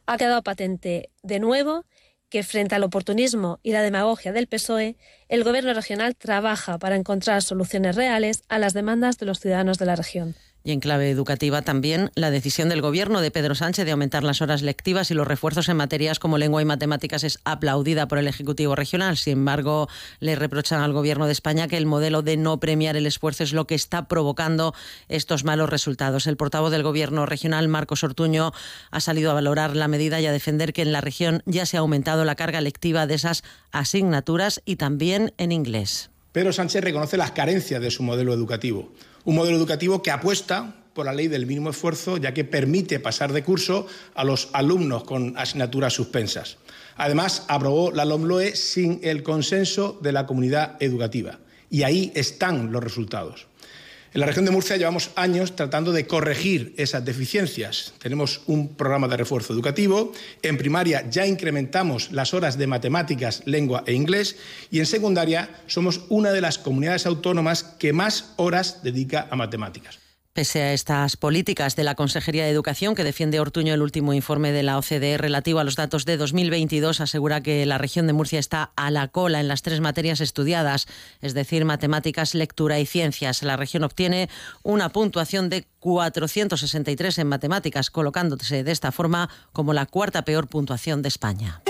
ha 0.09 0.17
quedado 0.17 0.41
patente 0.41 1.11
de 1.21 1.39
nuevo 1.39 1.85
que 2.29 2.41
frente 2.41 2.73
al 2.73 2.83
oportunismo 2.83 3.59
y 3.61 3.73
la 3.73 3.83
demagogia 3.83 4.31
del 4.31 4.47
PSOE, 4.47 4.97
el 5.27 5.43
Gobierno 5.43 5.71
regional 5.73 6.15
trabaja 6.15 6.79
para 6.79 6.95
encontrar 6.95 7.43
soluciones 7.43 7.95
reales 7.95 8.41
a 8.49 8.57
las 8.57 8.73
demandas 8.73 9.19
de 9.19 9.27
los 9.27 9.39
ciudadanos 9.39 9.77
de 9.77 9.85
la 9.85 9.95
región. 9.95 10.35
Y 10.61 10.71
en 10.71 10.81
clave 10.81 11.09
educativa 11.09 11.61
también 11.61 12.11
la 12.15 12.31
decisión 12.31 12.67
del 12.67 12.81
Gobierno 12.81 13.21
de 13.21 13.31
Pedro 13.31 13.55
Sánchez 13.55 13.85
de 13.85 13.91
aumentar 13.91 14.23
las 14.23 14.41
horas 14.41 14.61
lectivas 14.61 15.09
y 15.09 15.13
los 15.13 15.25
refuerzos 15.25 15.69
en 15.69 15.77
materias 15.77 16.19
como 16.19 16.37
lengua 16.37 16.61
y 16.61 16.65
matemáticas 16.65 17.23
es 17.23 17.39
aplaudida 17.45 18.09
por 18.09 18.17
el 18.17 18.27
Ejecutivo 18.27 18.75
regional. 18.75 19.15
Sin 19.15 19.33
embargo, 19.33 19.87
le 20.19 20.35
reprochan 20.35 20.81
al 20.81 20.91
Gobierno 20.91 21.27
de 21.27 21.31
España 21.31 21.69
que 21.69 21.77
el 21.77 21.85
modelo 21.85 22.23
de 22.23 22.35
no 22.35 22.59
premiar 22.59 22.97
el 22.97 23.05
esfuerzo 23.05 23.43
es 23.43 23.53
lo 23.53 23.67
que 23.67 23.75
está 23.75 24.09
provocando 24.09 24.73
estos 25.07 25.45
malos 25.45 25.69
resultados. 25.69 26.27
El 26.27 26.35
portavoz 26.35 26.71
del 26.71 26.83
Gobierno 26.83 27.25
regional, 27.25 27.69
Marcos 27.69 28.03
Ortuño, 28.03 28.51
ha 28.91 28.99
salido 28.99 29.31
a 29.31 29.35
valorar 29.35 29.77
la 29.77 29.87
medida 29.87 30.19
y 30.19 30.25
a 30.25 30.33
defender 30.33 30.73
que 30.73 30.81
en 30.81 30.91
la 30.91 30.99
región 30.99 31.41
ya 31.45 31.65
se 31.65 31.77
ha 31.77 31.79
aumentado 31.79 32.25
la 32.25 32.35
carga 32.35 32.59
lectiva 32.59 33.07
de 33.07 33.15
esas 33.15 33.43
asignaturas 33.71 34.61
y 34.65 34.75
también 34.75 35.33
en 35.37 35.53
inglés. 35.53 36.09
Pedro 36.33 36.51
Sánchez 36.51 36.83
reconoce 36.83 37.17
las 37.17 37.31
carencias 37.31 37.81
de 37.81 37.91
su 37.91 38.03
modelo 38.03 38.33
educativo 38.33 38.91
un 39.29 39.35
modelo 39.35 39.57
educativo 39.57 40.01
que 40.01 40.09
apuesta 40.09 40.73
por 40.95 41.05
la 41.05 41.13
ley 41.13 41.27
del 41.27 41.45
mínimo 41.45 41.69
esfuerzo, 41.69 42.17
ya 42.17 42.33
que 42.33 42.45
permite 42.45 42.99
pasar 42.99 43.31
de 43.31 43.43
curso 43.43 43.85
a 44.15 44.23
los 44.23 44.49
alumnos 44.53 45.03
con 45.03 45.37
asignaturas 45.37 45.93
suspensas. 45.93 46.57
Además, 46.97 47.45
aprobó 47.47 47.91
la 47.91 48.05
LOMLOE 48.05 48.55
sin 48.55 48.99
el 49.03 49.21
consenso 49.21 49.99
de 50.01 50.13
la 50.13 50.25
comunidad 50.25 50.77
educativa. 50.79 51.37
Y 51.69 51.83
ahí 51.83 52.11
están 52.15 52.71
los 52.71 52.83
resultados. 52.83 53.45
En 54.11 54.21
la 54.21 54.25
región 54.25 54.45
de 54.45 54.51
Murcia 54.51 54.75
llevamos 54.75 55.11
años 55.15 55.55
tratando 55.55 55.91
de 55.91 56.07
corregir 56.07 56.73
esas 56.77 57.05
deficiencias. 57.05 57.93
Tenemos 57.99 58.41
un 58.47 58.73
programa 58.73 59.07
de 59.07 59.17
refuerzo 59.17 59.53
educativo. 59.53 60.13
En 60.41 60.57
primaria 60.57 61.07
ya 61.09 61.27
incrementamos 61.27 62.11
las 62.11 62.33
horas 62.33 62.57
de 62.57 62.65
matemáticas, 62.65 63.43
lengua 63.45 63.83
e 63.85 63.93
inglés. 63.93 64.37
Y 64.71 64.79
en 64.79 64.87
secundaria 64.87 65.61
somos 65.67 66.01
una 66.09 66.31
de 66.31 66.41
las 66.41 66.57
comunidades 66.57 67.05
autónomas 67.05 67.63
que 67.63 67.93
más 67.93 68.33
horas 68.37 68.81
dedica 68.81 69.27
a 69.29 69.35
matemáticas. 69.35 69.99
Pese 70.39 70.61
a 70.61 70.71
estas 70.71 71.17
políticas 71.17 71.75
de 71.75 71.83
la 71.83 71.95
Consejería 71.95 72.45
de 72.45 72.49
Educación 72.49 72.95
que 72.95 73.03
defiende 73.03 73.41
Ortuño 73.41 73.73
el 73.73 73.81
último 73.81 74.13
informe 74.13 74.53
de 74.53 74.63
la 74.63 74.77
OCDE 74.77 75.17
relativo 75.17 75.59
a 75.59 75.65
los 75.65 75.75
datos 75.75 76.05
de 76.05 76.15
2022 76.15 77.01
asegura 77.01 77.43
que 77.43 77.65
la 77.65 77.77
región 77.77 78.07
de 78.07 78.13
Murcia 78.13 78.39
está 78.39 78.71
a 78.77 78.89
la 78.89 79.09
cola 79.09 79.41
en 79.41 79.49
las 79.49 79.63
tres 79.63 79.81
materias 79.81 80.21
estudiadas, 80.21 80.87
es 81.19 81.33
decir, 81.33 81.65
matemáticas, 81.65 82.35
lectura 82.35 82.79
y 82.79 82.85
ciencias. 82.85 83.43
La 83.43 83.57
región 83.57 83.83
obtiene 83.83 84.29
una 84.63 84.87
puntuación 84.93 85.49
de 85.49 85.67
463 85.79 87.17
en 87.17 87.27
matemáticas, 87.27 87.89
colocándose 87.89 88.63
de 88.63 88.71
esta 88.71 88.93
forma 88.93 89.29
como 89.51 89.73
la 89.73 89.87
cuarta 89.87 90.23
peor 90.23 90.47
puntuación 90.47 91.01
de 91.01 91.09
España. 91.09 91.61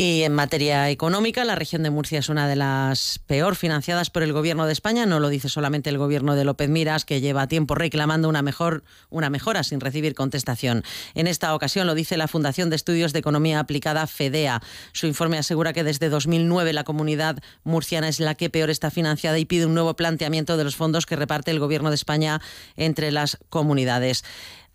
Y 0.00 0.22
en 0.22 0.32
materia 0.32 0.88
económica, 0.90 1.44
la 1.44 1.56
región 1.56 1.82
de 1.82 1.90
Murcia 1.90 2.20
es 2.20 2.28
una 2.28 2.46
de 2.46 2.54
las 2.54 3.18
peor 3.26 3.56
financiadas 3.56 4.10
por 4.10 4.22
el 4.22 4.32
Gobierno 4.32 4.64
de 4.64 4.72
España. 4.72 5.06
No 5.06 5.18
lo 5.18 5.28
dice 5.28 5.48
solamente 5.48 5.90
el 5.90 5.98
Gobierno 5.98 6.36
de 6.36 6.44
López 6.44 6.68
Miras, 6.68 7.04
que 7.04 7.20
lleva 7.20 7.48
tiempo 7.48 7.74
reclamando 7.74 8.28
una, 8.28 8.40
mejor, 8.40 8.84
una 9.10 9.28
mejora 9.28 9.64
sin 9.64 9.80
recibir 9.80 10.14
contestación. 10.14 10.84
En 11.16 11.26
esta 11.26 11.52
ocasión 11.52 11.88
lo 11.88 11.96
dice 11.96 12.16
la 12.16 12.28
Fundación 12.28 12.70
de 12.70 12.76
Estudios 12.76 13.12
de 13.12 13.18
Economía 13.18 13.58
Aplicada, 13.58 14.06
FEDEA. 14.06 14.62
Su 14.92 15.08
informe 15.08 15.36
asegura 15.36 15.72
que 15.72 15.82
desde 15.82 16.10
2009 16.10 16.72
la 16.74 16.84
comunidad 16.84 17.42
murciana 17.64 18.06
es 18.06 18.20
la 18.20 18.36
que 18.36 18.50
peor 18.50 18.70
está 18.70 18.92
financiada 18.92 19.40
y 19.40 19.46
pide 19.46 19.66
un 19.66 19.74
nuevo 19.74 19.96
planteamiento 19.96 20.56
de 20.56 20.62
los 20.62 20.76
fondos 20.76 21.06
que 21.06 21.16
reparte 21.16 21.50
el 21.50 21.58
Gobierno 21.58 21.88
de 21.88 21.96
España 21.96 22.40
entre 22.76 23.10
las 23.10 23.36
comunidades. 23.48 24.22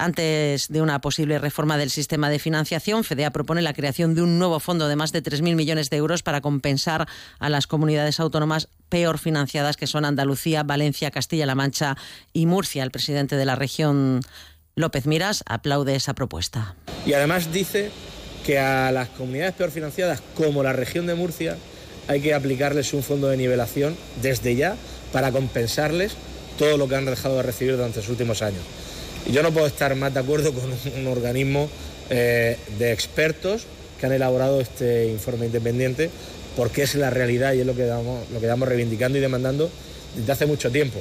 Antes 0.03 0.67
de 0.67 0.81
una 0.81 0.99
posible 0.99 1.39
reforma 1.39 1.77
del 1.77 1.89
sistema 1.89 2.29
de 2.29 2.39
financiación, 2.39 3.05
FEDEA 3.05 3.31
propone 3.31 3.61
la 3.61 3.73
creación 3.73 4.15
de 4.15 4.21
un 4.21 4.37
nuevo 4.37 4.59
fondo 4.59 4.89
de 4.89 4.97
más 4.97 5.12
de 5.13 5.23
3.000 5.23 5.55
millones 5.55 5.89
de 5.89 5.97
euros 5.97 6.23
para 6.23 6.41
compensar 6.41 7.07
a 7.39 7.49
las 7.49 7.67
comunidades 7.67 8.19
autónomas 8.19 8.67
peor 8.89 9.17
financiadas, 9.17 9.77
que 9.77 9.87
son 9.87 10.03
Andalucía, 10.03 10.63
Valencia, 10.63 11.11
Castilla-La 11.11 11.55
Mancha 11.55 11.95
y 12.33 12.45
Murcia. 12.45 12.83
El 12.83 12.91
presidente 12.91 13.37
de 13.37 13.45
la 13.45 13.55
región, 13.55 14.19
López 14.75 15.05
Miras, 15.05 15.43
aplaude 15.47 15.95
esa 15.95 16.13
propuesta. 16.13 16.75
Y 17.05 17.13
además 17.13 17.53
dice 17.53 17.91
que 18.45 18.59
a 18.59 18.91
las 18.91 19.09
comunidades 19.09 19.53
peor 19.53 19.71
financiadas, 19.71 20.21
como 20.35 20.63
la 20.63 20.73
región 20.73 21.07
de 21.07 21.15
Murcia, 21.15 21.57
hay 22.07 22.21
que 22.21 22.33
aplicarles 22.33 22.93
un 22.93 23.03
fondo 23.03 23.29
de 23.29 23.37
nivelación 23.37 23.95
desde 24.21 24.55
ya 24.55 24.75
para 25.11 25.31
compensarles 25.31 26.15
todo 26.57 26.77
lo 26.77 26.87
que 26.87 26.95
han 26.95 27.05
dejado 27.05 27.37
de 27.37 27.43
recibir 27.43 27.75
durante 27.75 27.99
los 27.99 28.09
últimos 28.09 28.41
años. 28.41 28.63
Y 29.25 29.31
yo 29.31 29.41
no 29.41 29.51
puedo 29.51 29.67
estar 29.67 29.95
más 29.95 30.13
de 30.13 30.19
acuerdo 30.19 30.53
con 30.53 30.65
un, 30.65 31.07
organismo 31.07 31.69
eh, 32.09 32.57
de 32.77 32.91
expertos 32.91 33.65
que 34.03 34.07
han 34.07 34.13
elaborado 34.13 34.59
este 34.59 35.07
informe 35.07 35.45
independiente, 35.45 36.09
porque 36.57 36.83
es 36.83 36.93
la 36.95 37.09
realidad 37.09 37.53
y 37.53 37.61
es 37.61 37.65
lo 37.65 37.73
que 37.73 37.85
damos, 37.85 38.29
lo 38.31 38.41
que 38.41 38.47
damos 38.47 38.67
reivindicando 38.67 39.17
y 39.17 39.21
demandando 39.21 39.69
desde 40.17 40.29
hace 40.29 40.45
mucho 40.45 40.69
tiempo. 40.69 40.99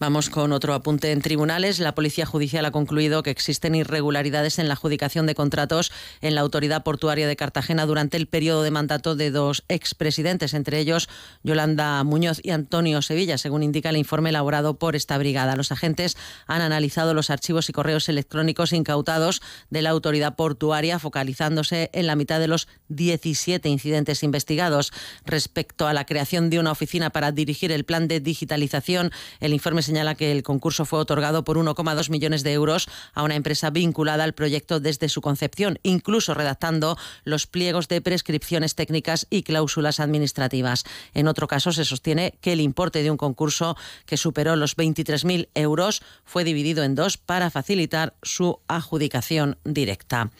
Vamos 0.00 0.30
con 0.30 0.52
otro 0.52 0.74
apunte 0.74 1.10
en 1.10 1.22
tribunales. 1.22 1.80
La 1.80 1.96
Policía 1.96 2.24
Judicial 2.24 2.64
ha 2.64 2.70
concluido 2.70 3.24
que 3.24 3.30
existen 3.30 3.74
irregularidades 3.74 4.60
en 4.60 4.68
la 4.68 4.74
adjudicación 4.74 5.26
de 5.26 5.34
contratos 5.34 5.90
en 6.20 6.36
la 6.36 6.40
Autoridad 6.42 6.84
Portuaria 6.84 7.26
de 7.26 7.34
Cartagena 7.34 7.84
durante 7.84 8.16
el 8.16 8.28
periodo 8.28 8.62
de 8.62 8.70
mandato 8.70 9.16
de 9.16 9.32
dos 9.32 9.64
expresidentes, 9.68 10.54
entre 10.54 10.78
ellos 10.78 11.08
Yolanda 11.42 12.04
Muñoz 12.04 12.38
y 12.44 12.50
Antonio 12.50 13.02
Sevilla, 13.02 13.38
según 13.38 13.64
indica 13.64 13.90
el 13.90 13.96
informe 13.96 14.30
elaborado 14.30 14.78
por 14.78 14.94
esta 14.94 15.18
brigada. 15.18 15.56
Los 15.56 15.72
agentes 15.72 16.16
han 16.46 16.62
analizado 16.62 17.12
los 17.12 17.30
archivos 17.30 17.68
y 17.68 17.72
correos 17.72 18.08
electrónicos 18.08 18.72
incautados 18.72 19.42
de 19.68 19.82
la 19.82 19.90
Autoridad 19.90 20.36
Portuaria, 20.36 21.00
focalizándose 21.00 21.90
en 21.92 22.06
la 22.06 22.14
mitad 22.14 22.38
de 22.38 22.46
los 22.46 22.68
17 22.86 23.68
incidentes 23.68 24.22
investigados. 24.22 24.92
Respecto 25.24 25.88
a 25.88 25.92
la 25.92 26.06
creación 26.06 26.50
de 26.50 26.60
una 26.60 26.70
oficina 26.70 27.10
para 27.10 27.32
dirigir 27.32 27.72
el 27.72 27.82
plan 27.82 28.06
de 28.06 28.20
digitalización, 28.20 29.10
el 29.40 29.52
informe 29.52 29.82
señala 29.88 30.14
que 30.14 30.30
el 30.30 30.42
concurso 30.42 30.84
fue 30.84 30.98
otorgado 30.98 31.44
por 31.44 31.56
1,2 31.56 32.10
millones 32.10 32.42
de 32.42 32.52
euros 32.52 32.88
a 33.14 33.22
una 33.22 33.34
empresa 33.34 33.70
vinculada 33.70 34.24
al 34.24 34.34
proyecto 34.34 34.80
desde 34.80 35.08
su 35.08 35.20
concepción, 35.20 35.78
incluso 35.82 36.34
redactando 36.34 36.96
los 37.24 37.46
pliegos 37.46 37.88
de 37.88 38.00
prescripciones 38.00 38.74
técnicas 38.74 39.26
y 39.30 39.42
cláusulas 39.42 39.98
administrativas. 40.00 40.84
En 41.14 41.26
otro 41.26 41.48
caso, 41.48 41.72
se 41.72 41.84
sostiene 41.84 42.38
que 42.40 42.52
el 42.52 42.60
importe 42.60 43.02
de 43.02 43.10
un 43.10 43.16
concurso 43.16 43.76
que 44.04 44.16
superó 44.16 44.56
los 44.56 44.76
23.000 44.76 45.48
euros 45.54 46.02
fue 46.24 46.44
dividido 46.44 46.84
en 46.84 46.94
dos 46.94 47.16
para 47.16 47.50
facilitar 47.50 48.14
su 48.22 48.60
adjudicación 48.68 49.56
directa. 49.64 50.30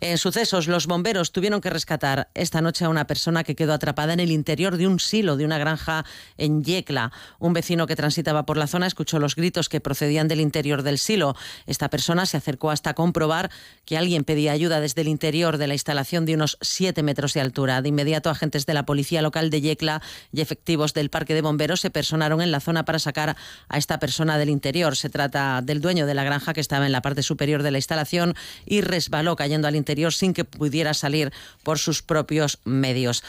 En 0.00 0.16
sucesos, 0.16 0.66
los 0.66 0.86
bomberos 0.86 1.32
tuvieron 1.32 1.60
que 1.60 1.70
rescatar 1.70 2.30
esta 2.34 2.62
noche 2.62 2.84
a 2.84 2.88
una 2.88 3.06
persona 3.06 3.44
que 3.44 3.54
quedó 3.54 3.74
atrapada 3.74 4.14
en 4.14 4.20
el 4.20 4.30
interior 4.30 4.78
de 4.78 4.86
un 4.86 4.98
silo 4.98 5.36
de 5.36 5.44
una 5.44 5.58
granja 5.58 6.04
en 6.38 6.64
Yecla. 6.64 7.12
Un 7.38 7.52
vecino 7.52 7.86
que 7.86 7.96
transitaba 7.96 8.46
por 8.46 8.56
la 8.56 8.66
zona 8.66 8.86
escuchó 8.94 9.18
los 9.18 9.34
gritos 9.34 9.68
que 9.68 9.80
procedían 9.80 10.28
del 10.28 10.40
interior 10.40 10.84
del 10.84 10.98
silo. 10.98 11.34
Esta 11.66 11.90
persona 11.90 12.26
se 12.26 12.36
acercó 12.36 12.70
hasta 12.70 12.94
comprobar 12.94 13.50
que 13.84 13.98
alguien 13.98 14.22
pedía 14.22 14.52
ayuda 14.52 14.80
desde 14.80 15.02
el 15.02 15.08
interior 15.08 15.58
de 15.58 15.66
la 15.66 15.74
instalación 15.74 16.24
de 16.26 16.34
unos 16.34 16.58
7 16.60 17.02
metros 17.02 17.34
de 17.34 17.40
altura. 17.40 17.82
De 17.82 17.88
inmediato, 17.88 18.30
agentes 18.30 18.66
de 18.66 18.74
la 18.74 18.86
policía 18.86 19.20
local 19.20 19.50
de 19.50 19.60
Yecla 19.60 20.00
y 20.32 20.40
efectivos 20.40 20.94
del 20.94 21.10
parque 21.10 21.34
de 21.34 21.42
bomberos 21.42 21.80
se 21.80 21.90
personaron 21.90 22.40
en 22.40 22.52
la 22.52 22.60
zona 22.60 22.84
para 22.84 23.00
sacar 23.00 23.36
a 23.68 23.78
esta 23.78 23.98
persona 23.98 24.38
del 24.38 24.48
interior. 24.48 24.96
Se 24.96 25.10
trata 25.10 25.60
del 25.60 25.80
dueño 25.80 26.06
de 26.06 26.14
la 26.14 26.22
granja 26.22 26.54
que 26.54 26.60
estaba 26.60 26.86
en 26.86 26.92
la 26.92 27.02
parte 27.02 27.24
superior 27.24 27.64
de 27.64 27.72
la 27.72 27.78
instalación 27.78 28.34
y 28.64 28.80
resbaló 28.80 29.34
cayendo 29.34 29.66
al 29.66 29.74
interior 29.74 30.12
sin 30.12 30.34
que 30.34 30.44
pudiera 30.44 30.94
salir 30.94 31.32
por 31.64 31.80
sus 31.80 32.02
propios 32.02 32.60
medios. 32.64 33.24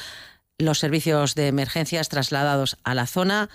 Los 0.59 0.77
servicios 0.77 1.33
de 1.33 1.47
emergencias 1.47 2.07
trasladados 2.07 2.77
a 2.83 2.93
la 2.93 3.07
zona 3.07 3.49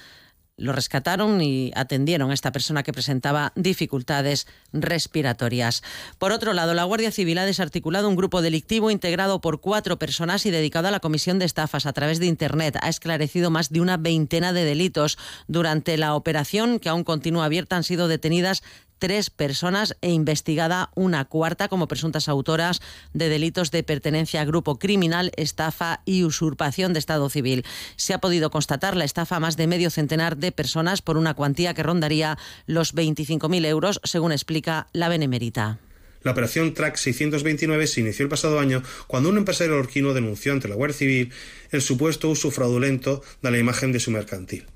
lo 0.60 0.72
rescataron 0.72 1.40
y 1.40 1.72
atendieron 1.74 2.30
a 2.30 2.34
esta 2.34 2.52
persona 2.52 2.82
que 2.82 2.92
presentaba 2.92 3.52
dificultades 3.56 4.46
respiratorias. 4.72 5.82
Por 6.18 6.32
otro 6.32 6.52
lado, 6.52 6.74
la 6.74 6.84
Guardia 6.84 7.10
Civil 7.10 7.38
ha 7.38 7.46
desarticulado 7.46 8.08
un 8.08 8.16
grupo 8.16 8.42
delictivo 8.42 8.90
integrado 8.90 9.40
por 9.40 9.60
cuatro 9.60 9.98
personas 9.98 10.46
y 10.46 10.50
dedicado 10.50 10.88
a 10.88 10.90
la 10.90 11.00
comisión 11.00 11.38
de 11.38 11.46
estafas 11.46 11.86
a 11.86 11.92
través 11.92 12.20
de 12.20 12.26
Internet. 12.26 12.78
Ha 12.82 12.88
esclarecido 12.88 13.50
más 13.50 13.70
de 13.70 13.80
una 13.80 13.96
veintena 13.96 14.52
de 14.52 14.64
delitos. 14.64 15.18
Durante 15.48 15.96
la 15.96 16.14
operación, 16.14 16.78
que 16.78 16.90
aún 16.90 17.04
continúa 17.04 17.46
abierta, 17.46 17.76
han 17.76 17.84
sido 17.84 18.06
detenidas 18.06 18.62
tres 19.00 19.30
personas 19.30 19.96
e 20.02 20.10
investigada 20.10 20.90
una 20.94 21.24
cuarta 21.24 21.66
como 21.66 21.88
presuntas 21.88 22.28
autoras 22.28 22.80
de 23.12 23.28
delitos 23.28 23.72
de 23.72 23.82
pertenencia 23.82 24.42
a 24.42 24.44
grupo 24.44 24.78
criminal, 24.78 25.32
estafa 25.36 26.02
y 26.04 26.22
usurpación 26.22 26.92
de 26.92 27.00
Estado 27.00 27.28
civil. 27.28 27.64
Se 27.96 28.14
ha 28.14 28.20
podido 28.20 28.50
constatar 28.52 28.96
la 28.96 29.04
estafa 29.04 29.36
a 29.36 29.40
más 29.40 29.56
de 29.56 29.66
medio 29.66 29.90
centenar 29.90 30.36
de 30.36 30.52
personas 30.52 31.02
por 31.02 31.16
una 31.16 31.34
cuantía 31.34 31.74
que 31.74 31.82
rondaría 31.82 32.38
los 32.66 32.94
25.000 32.94 33.66
euros, 33.66 34.00
según 34.04 34.30
explica 34.30 34.86
la 34.92 35.08
Benemérita. 35.08 35.78
La 36.22 36.32
operación 36.32 36.74
Track 36.74 36.96
629 36.96 37.86
se 37.86 38.00
inició 38.00 38.24
el 38.24 38.28
pasado 38.28 38.60
año 38.60 38.82
cuando 39.06 39.30
un 39.30 39.38
empresario 39.38 39.78
orquino 39.78 40.12
denunció 40.12 40.52
ante 40.52 40.68
la 40.68 40.74
Guardia 40.74 40.98
Civil 40.98 41.32
el 41.70 41.80
supuesto 41.80 42.28
uso 42.28 42.50
fraudulento 42.50 43.22
de 43.40 43.50
la 43.50 43.58
imagen 43.58 43.90
de 43.92 44.00
su 44.00 44.10
mercantil. 44.10 44.66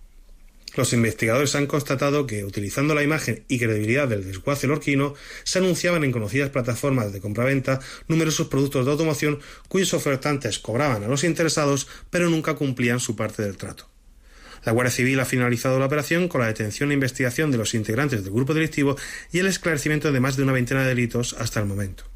Los 0.76 0.92
investigadores 0.92 1.54
han 1.54 1.66
constatado 1.66 2.26
que, 2.26 2.44
utilizando 2.44 2.94
la 2.94 3.04
imagen 3.04 3.44
y 3.46 3.58
credibilidad 3.58 4.08
del 4.08 4.24
desguace 4.24 4.66
lorquino, 4.66 5.14
se 5.44 5.60
anunciaban 5.60 6.02
en 6.02 6.10
conocidas 6.10 6.50
plataformas 6.50 7.12
de 7.12 7.20
compraventa 7.20 7.80
numerosos 8.08 8.48
productos 8.48 8.84
de 8.84 8.90
automoción 8.90 9.38
cuyos 9.68 9.94
ofertantes 9.94 10.58
cobraban 10.58 11.04
a 11.04 11.08
los 11.08 11.22
interesados 11.22 11.86
pero 12.10 12.28
nunca 12.28 12.54
cumplían 12.54 12.98
su 12.98 13.14
parte 13.14 13.42
del 13.42 13.56
trato. 13.56 13.88
La 14.64 14.72
Guardia 14.72 14.90
Civil 14.90 15.20
ha 15.20 15.26
finalizado 15.26 15.78
la 15.78 15.86
operación 15.86 16.26
con 16.26 16.40
la 16.40 16.46
detención 16.48 16.90
e 16.90 16.94
investigación 16.94 17.50
de 17.50 17.58
los 17.58 17.74
integrantes 17.74 18.24
del 18.24 18.32
grupo 18.32 18.54
delictivo 18.54 18.96
y 19.30 19.38
el 19.38 19.46
esclarecimiento 19.46 20.10
de 20.10 20.20
más 20.20 20.36
de 20.36 20.42
una 20.42 20.52
veintena 20.52 20.82
de 20.82 20.88
delitos 20.88 21.36
hasta 21.38 21.60
el 21.60 21.66
momento. 21.66 22.13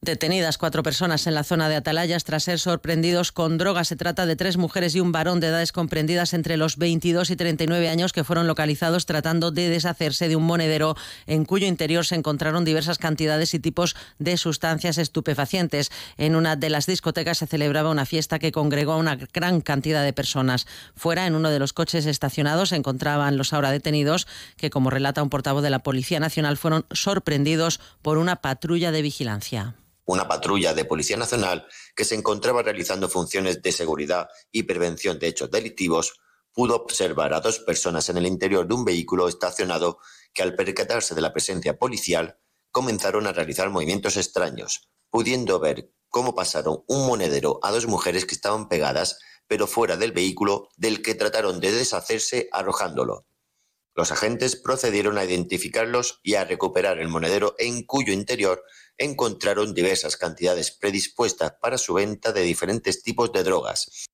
Detenidas 0.00 0.58
cuatro 0.58 0.84
personas 0.84 1.26
en 1.26 1.34
la 1.34 1.42
zona 1.42 1.68
de 1.68 1.74
Atalayas 1.74 2.22
tras 2.22 2.44
ser 2.44 2.60
sorprendidos 2.60 3.32
con 3.32 3.58
drogas. 3.58 3.88
Se 3.88 3.96
trata 3.96 4.26
de 4.26 4.36
tres 4.36 4.56
mujeres 4.56 4.94
y 4.94 5.00
un 5.00 5.10
varón 5.10 5.40
de 5.40 5.48
edades 5.48 5.72
comprendidas 5.72 6.34
entre 6.34 6.56
los 6.56 6.76
22 6.76 7.28
y 7.30 7.36
39 7.36 7.88
años 7.88 8.12
que 8.12 8.22
fueron 8.22 8.46
localizados 8.46 9.06
tratando 9.06 9.50
de 9.50 9.68
deshacerse 9.68 10.28
de 10.28 10.36
un 10.36 10.44
monedero 10.44 10.96
en 11.26 11.44
cuyo 11.44 11.66
interior 11.66 12.06
se 12.06 12.14
encontraron 12.14 12.64
diversas 12.64 12.96
cantidades 12.96 13.52
y 13.54 13.58
tipos 13.58 13.96
de 14.20 14.36
sustancias 14.36 14.98
estupefacientes. 14.98 15.90
En 16.16 16.36
una 16.36 16.54
de 16.54 16.70
las 16.70 16.86
discotecas 16.86 17.38
se 17.38 17.48
celebraba 17.48 17.90
una 17.90 18.06
fiesta 18.06 18.38
que 18.38 18.52
congregó 18.52 18.92
a 18.92 18.98
una 18.98 19.16
gran 19.16 19.60
cantidad 19.60 20.04
de 20.04 20.12
personas. 20.12 20.68
Fuera, 20.94 21.26
en 21.26 21.34
uno 21.34 21.50
de 21.50 21.58
los 21.58 21.72
coches 21.72 22.06
estacionados, 22.06 22.68
se 22.68 22.76
encontraban 22.76 23.36
los 23.36 23.52
ahora 23.52 23.72
detenidos 23.72 24.28
que, 24.56 24.70
como 24.70 24.90
relata 24.90 25.24
un 25.24 25.28
portavoz 25.28 25.64
de 25.64 25.70
la 25.70 25.80
Policía 25.80 26.20
Nacional, 26.20 26.56
fueron 26.56 26.86
sorprendidos 26.92 27.80
por 28.00 28.16
una 28.16 28.36
patrulla 28.36 28.92
de 28.92 29.02
vigilancia 29.02 29.74
una 30.08 30.26
patrulla 30.26 30.72
de 30.72 30.86
Policía 30.86 31.18
Nacional 31.18 31.66
que 31.94 32.06
se 32.06 32.14
encontraba 32.14 32.62
realizando 32.62 33.10
funciones 33.10 33.60
de 33.60 33.72
seguridad 33.72 34.28
y 34.50 34.62
prevención 34.62 35.18
de 35.18 35.28
hechos 35.28 35.50
delictivos, 35.50 36.14
pudo 36.54 36.76
observar 36.76 37.34
a 37.34 37.40
dos 37.40 37.58
personas 37.58 38.08
en 38.08 38.16
el 38.16 38.26
interior 38.26 38.66
de 38.66 38.74
un 38.74 38.86
vehículo 38.86 39.28
estacionado 39.28 39.98
que 40.32 40.42
al 40.42 40.56
percatarse 40.56 41.14
de 41.14 41.20
la 41.20 41.34
presencia 41.34 41.78
policial 41.78 42.38
comenzaron 42.70 43.26
a 43.26 43.32
realizar 43.32 43.68
movimientos 43.68 44.16
extraños, 44.16 44.88
pudiendo 45.10 45.60
ver 45.60 45.92
cómo 46.08 46.34
pasaron 46.34 46.84
un 46.86 47.06
monedero 47.06 47.60
a 47.62 47.70
dos 47.70 47.86
mujeres 47.86 48.24
que 48.24 48.34
estaban 48.34 48.68
pegadas 48.68 49.18
pero 49.46 49.66
fuera 49.66 49.98
del 49.98 50.12
vehículo 50.12 50.70
del 50.76 51.02
que 51.02 51.14
trataron 51.14 51.60
de 51.60 51.72
deshacerse 51.72 52.48
arrojándolo. 52.50 53.26
Los 53.94 54.12
agentes 54.12 54.56
procedieron 54.56 55.18
a 55.18 55.24
identificarlos 55.24 56.20
y 56.22 56.34
a 56.34 56.44
recuperar 56.44 56.98
el 56.98 57.08
monedero 57.08 57.56
en 57.58 57.82
cuyo 57.82 58.12
interior 58.12 58.62
encontraron 58.98 59.74
diversas 59.74 60.16
cantidades 60.16 60.70
predispuestas 60.72 61.52
para 61.60 61.78
su 61.78 61.94
venta 61.94 62.32
de 62.32 62.42
diferentes 62.42 63.02
tipos 63.02 63.32
de 63.32 63.44
drogas. 63.44 64.08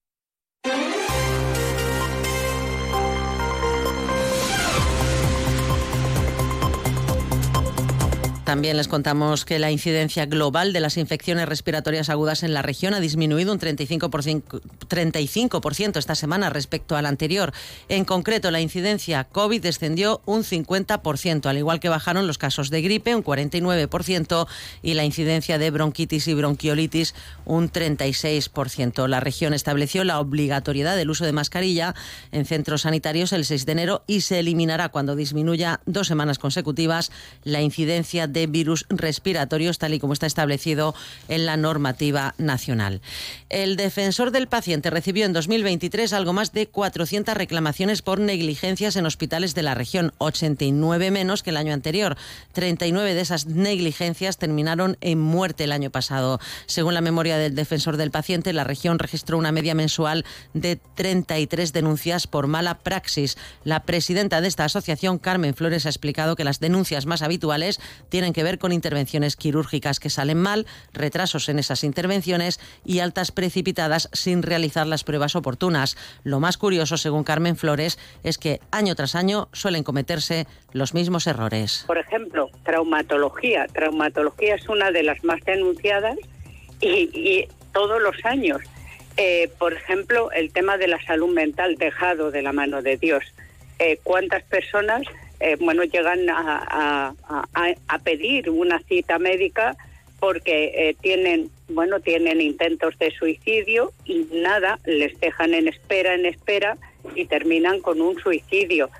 También 8.44 8.76
les 8.76 8.88
contamos 8.88 9.46
que 9.46 9.58
la 9.58 9.70
incidencia 9.70 10.26
global 10.26 10.74
de 10.74 10.80
las 10.80 10.98
infecciones 10.98 11.48
respiratorias 11.48 12.10
agudas 12.10 12.42
en 12.42 12.52
la 12.52 12.60
región 12.60 12.92
ha 12.92 13.00
disminuido 13.00 13.54
un 13.54 13.58
35%, 13.58 14.60
35 14.86 15.62
esta 15.94 16.14
semana 16.14 16.50
respecto 16.50 16.94
al 16.94 17.06
anterior. 17.06 17.54
En 17.88 18.04
concreto, 18.04 18.50
la 18.50 18.60
incidencia 18.60 19.24
COVID 19.24 19.62
descendió 19.62 20.20
un 20.26 20.44
50%, 20.44 21.46
al 21.46 21.56
igual 21.56 21.80
que 21.80 21.88
bajaron 21.88 22.26
los 22.26 22.36
casos 22.36 22.68
de 22.68 22.82
gripe 22.82 23.16
un 23.16 23.24
49% 23.24 24.46
y 24.82 24.92
la 24.92 25.06
incidencia 25.06 25.56
de 25.56 25.70
bronquitis 25.70 26.28
y 26.28 26.34
bronquiolitis 26.34 27.14
un 27.46 27.72
36%. 27.72 29.08
La 29.08 29.20
región 29.20 29.54
estableció 29.54 30.04
la 30.04 30.20
obligatoriedad 30.20 30.96
del 30.96 31.08
uso 31.08 31.24
de 31.24 31.32
mascarilla 31.32 31.94
en 32.30 32.44
centros 32.44 32.82
sanitarios 32.82 33.32
el 33.32 33.46
6 33.46 33.64
de 33.64 33.72
enero 33.72 34.04
y 34.06 34.20
se 34.20 34.38
eliminará 34.38 34.90
cuando 34.90 35.16
disminuya 35.16 35.80
dos 35.86 36.08
semanas 36.08 36.38
consecutivas 36.38 37.10
la 37.42 37.62
incidencia 37.62 38.26
de 38.34 38.46
virus 38.46 38.84
respiratorios, 38.90 39.78
tal 39.78 39.94
y 39.94 40.00
como 40.00 40.12
está 40.12 40.26
establecido 40.26 40.94
en 41.28 41.46
la 41.46 41.56
normativa 41.56 42.34
nacional. 42.36 43.00
El 43.48 43.76
defensor 43.76 44.30
del 44.30 44.48
paciente 44.48 44.90
recibió 44.90 45.24
en 45.24 45.32
2023 45.32 46.12
algo 46.12 46.34
más 46.34 46.52
de 46.52 46.66
400 46.66 47.34
reclamaciones 47.34 48.02
por 48.02 48.20
negligencias 48.20 48.96
en 48.96 49.06
hospitales 49.06 49.54
de 49.54 49.62
la 49.62 49.74
región, 49.74 50.12
89 50.18 51.10
menos 51.10 51.42
que 51.42 51.50
el 51.50 51.56
año 51.56 51.72
anterior. 51.72 52.16
39 52.52 53.14
de 53.14 53.20
esas 53.20 53.46
negligencias 53.46 54.36
terminaron 54.36 54.98
en 55.00 55.20
muerte 55.20 55.64
el 55.64 55.72
año 55.72 55.90
pasado. 55.90 56.40
Según 56.66 56.94
la 56.94 57.00
memoria 57.00 57.38
del 57.38 57.54
defensor 57.54 57.96
del 57.96 58.10
paciente, 58.10 58.52
la 58.52 58.64
región 58.64 58.98
registró 58.98 59.38
una 59.38 59.52
media 59.52 59.74
mensual 59.74 60.24
de 60.52 60.76
33 60.96 61.72
denuncias 61.72 62.26
por 62.26 62.48
mala 62.48 62.78
praxis. 62.78 63.38
La 63.62 63.84
presidenta 63.84 64.40
de 64.40 64.48
esta 64.48 64.64
asociación, 64.64 65.18
Carmen 65.18 65.54
Flores, 65.54 65.86
ha 65.86 65.90
explicado 65.90 66.34
que 66.34 66.44
las 66.44 66.58
denuncias 66.58 67.06
más 67.06 67.22
habituales 67.22 67.80
tienen 68.08 68.23
que 68.32 68.42
ver 68.42 68.58
con 68.58 68.72
intervenciones 68.72 69.36
quirúrgicas 69.36 70.00
que 70.00 70.10
salen 70.10 70.38
mal, 70.38 70.66
retrasos 70.92 71.48
en 71.48 71.58
esas 71.58 71.84
intervenciones 71.84 72.60
y 72.84 73.00
altas 73.00 73.32
precipitadas 73.32 74.08
sin 74.12 74.42
realizar 74.42 74.86
las 74.86 75.04
pruebas 75.04 75.36
oportunas. 75.36 75.96
Lo 76.22 76.40
más 76.40 76.56
curioso, 76.56 76.96
según 76.96 77.24
Carmen 77.24 77.56
Flores, 77.56 77.98
es 78.22 78.38
que 78.38 78.60
año 78.70 78.94
tras 78.94 79.14
año 79.14 79.48
suelen 79.52 79.84
cometerse 79.84 80.46
los 80.72 80.94
mismos 80.94 81.26
errores. 81.26 81.84
Por 81.86 81.98
ejemplo, 81.98 82.50
traumatología. 82.64 83.66
Traumatología 83.72 84.54
es 84.56 84.68
una 84.68 84.90
de 84.90 85.02
las 85.02 85.22
más 85.24 85.40
denunciadas 85.44 86.16
y, 86.80 87.48
todos 87.72 88.00
los 88.00 88.16
años. 88.24 88.60
Eh, 89.16 89.50
por 89.58 89.72
ejemplo, 89.72 90.30
el 90.30 90.52
tema 90.52 90.76
de 90.76 90.86
la 90.86 91.04
salud 91.04 91.32
mental 91.32 91.74
dejado 91.76 92.30
de 92.30 92.42
la 92.42 92.52
mano 92.52 92.82
de 92.82 92.96
Dios. 92.96 93.24
Eh, 93.80 93.98
¿Cuántas 94.04 94.44
personas 94.44 95.02
eh, 95.40 95.56
bueno, 95.60 95.84
llegan 95.84 96.20
a, 96.30 97.14
pedir 98.02 98.50
una 98.50 98.80
cita 98.80 99.18
médica 99.18 99.76
porque 100.20 100.72
eh, 100.74 100.96
tienen, 101.00 101.50
bueno, 101.68 102.00
tienen 102.00 102.40
intentos 102.40 102.98
de 102.98 103.10
suicidio 103.10 103.92
y 104.04 104.26
nada, 104.32 104.78
les 104.84 105.18
dejan 105.20 105.54
en 105.54 105.68
espera, 105.68 106.14
en 106.14 106.26
espera 106.26 106.76
y 107.14 107.26
terminan 107.26 107.80
con 107.80 108.00
un 108.00 108.18
suicidio. 108.20 108.90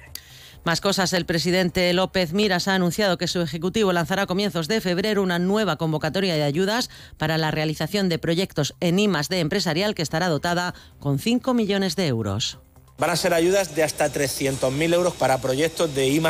Más 0.64 0.80
cosas, 0.80 1.12
el 1.12 1.26
presidente 1.26 1.92
López 1.92 2.32
Miras 2.32 2.68
ha 2.68 2.74
anunciado 2.74 3.18
que 3.18 3.28
su 3.28 3.42
ejecutivo 3.42 3.92
lanzará 3.92 4.22
a 4.22 4.26
comienzos 4.26 4.66
de 4.66 4.80
febrero 4.80 5.22
una 5.22 5.38
nueva 5.38 5.76
convocatoria 5.76 6.34
de 6.36 6.42
ayudas 6.42 6.88
para 7.18 7.36
la 7.36 7.50
realización 7.50 8.08
de 8.08 8.18
proyectos 8.18 8.74
en 8.80 8.98
I 8.98 9.08
de 9.28 9.40
empresarial 9.40 9.94
que 9.94 10.00
estará 10.00 10.28
dotada 10.28 10.74
con 11.00 11.18
5 11.18 11.52
millones 11.52 11.96
de 11.96 12.06
euros. 12.06 12.58
Van 12.96 13.10
a 13.10 13.16
ser 13.16 13.34
ayudas 13.34 13.74
de 13.74 13.82
hasta 13.82 14.12
300.000 14.12 14.94
euros 14.94 15.14
para 15.14 15.38
proyectos 15.38 15.92
de 15.96 16.06
I 16.06 16.22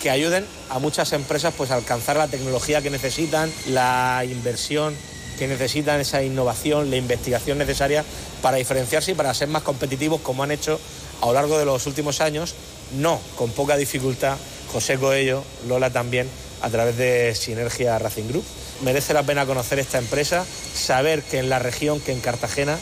que 0.00 0.10
ayuden 0.10 0.46
a 0.70 0.78
muchas 0.78 1.12
empresas 1.12 1.52
pues, 1.56 1.72
a 1.72 1.74
alcanzar 1.74 2.16
la 2.16 2.28
tecnología 2.28 2.80
que 2.82 2.90
necesitan, 2.90 3.52
la 3.66 4.24
inversión 4.24 4.94
que 5.40 5.48
necesitan, 5.48 6.00
esa 6.00 6.22
innovación, 6.22 6.90
la 6.90 6.98
investigación 6.98 7.58
necesaria 7.58 8.04
para 8.42 8.58
diferenciarse 8.58 9.10
y 9.10 9.14
para 9.14 9.34
ser 9.34 9.48
más 9.48 9.64
competitivos 9.64 10.20
como 10.20 10.44
han 10.44 10.52
hecho 10.52 10.78
a 11.20 11.26
lo 11.26 11.32
largo 11.32 11.58
de 11.58 11.64
los 11.64 11.84
últimos 11.88 12.20
años, 12.20 12.54
no 12.96 13.20
con 13.34 13.50
poca 13.50 13.76
dificultad, 13.76 14.36
José 14.72 14.98
Coello, 14.98 15.42
Lola 15.66 15.90
también, 15.90 16.28
a 16.62 16.70
través 16.70 16.96
de 16.96 17.34
Sinergia 17.34 17.98
Racing 17.98 18.28
Group. 18.28 18.44
Merece 18.82 19.14
la 19.14 19.24
pena 19.24 19.46
conocer 19.46 19.80
esta 19.80 19.98
empresa, 19.98 20.46
saber 20.76 21.24
que 21.24 21.40
en 21.40 21.48
la 21.48 21.58
región, 21.58 21.98
que 21.98 22.12
en 22.12 22.20
Cartagena, 22.20 22.78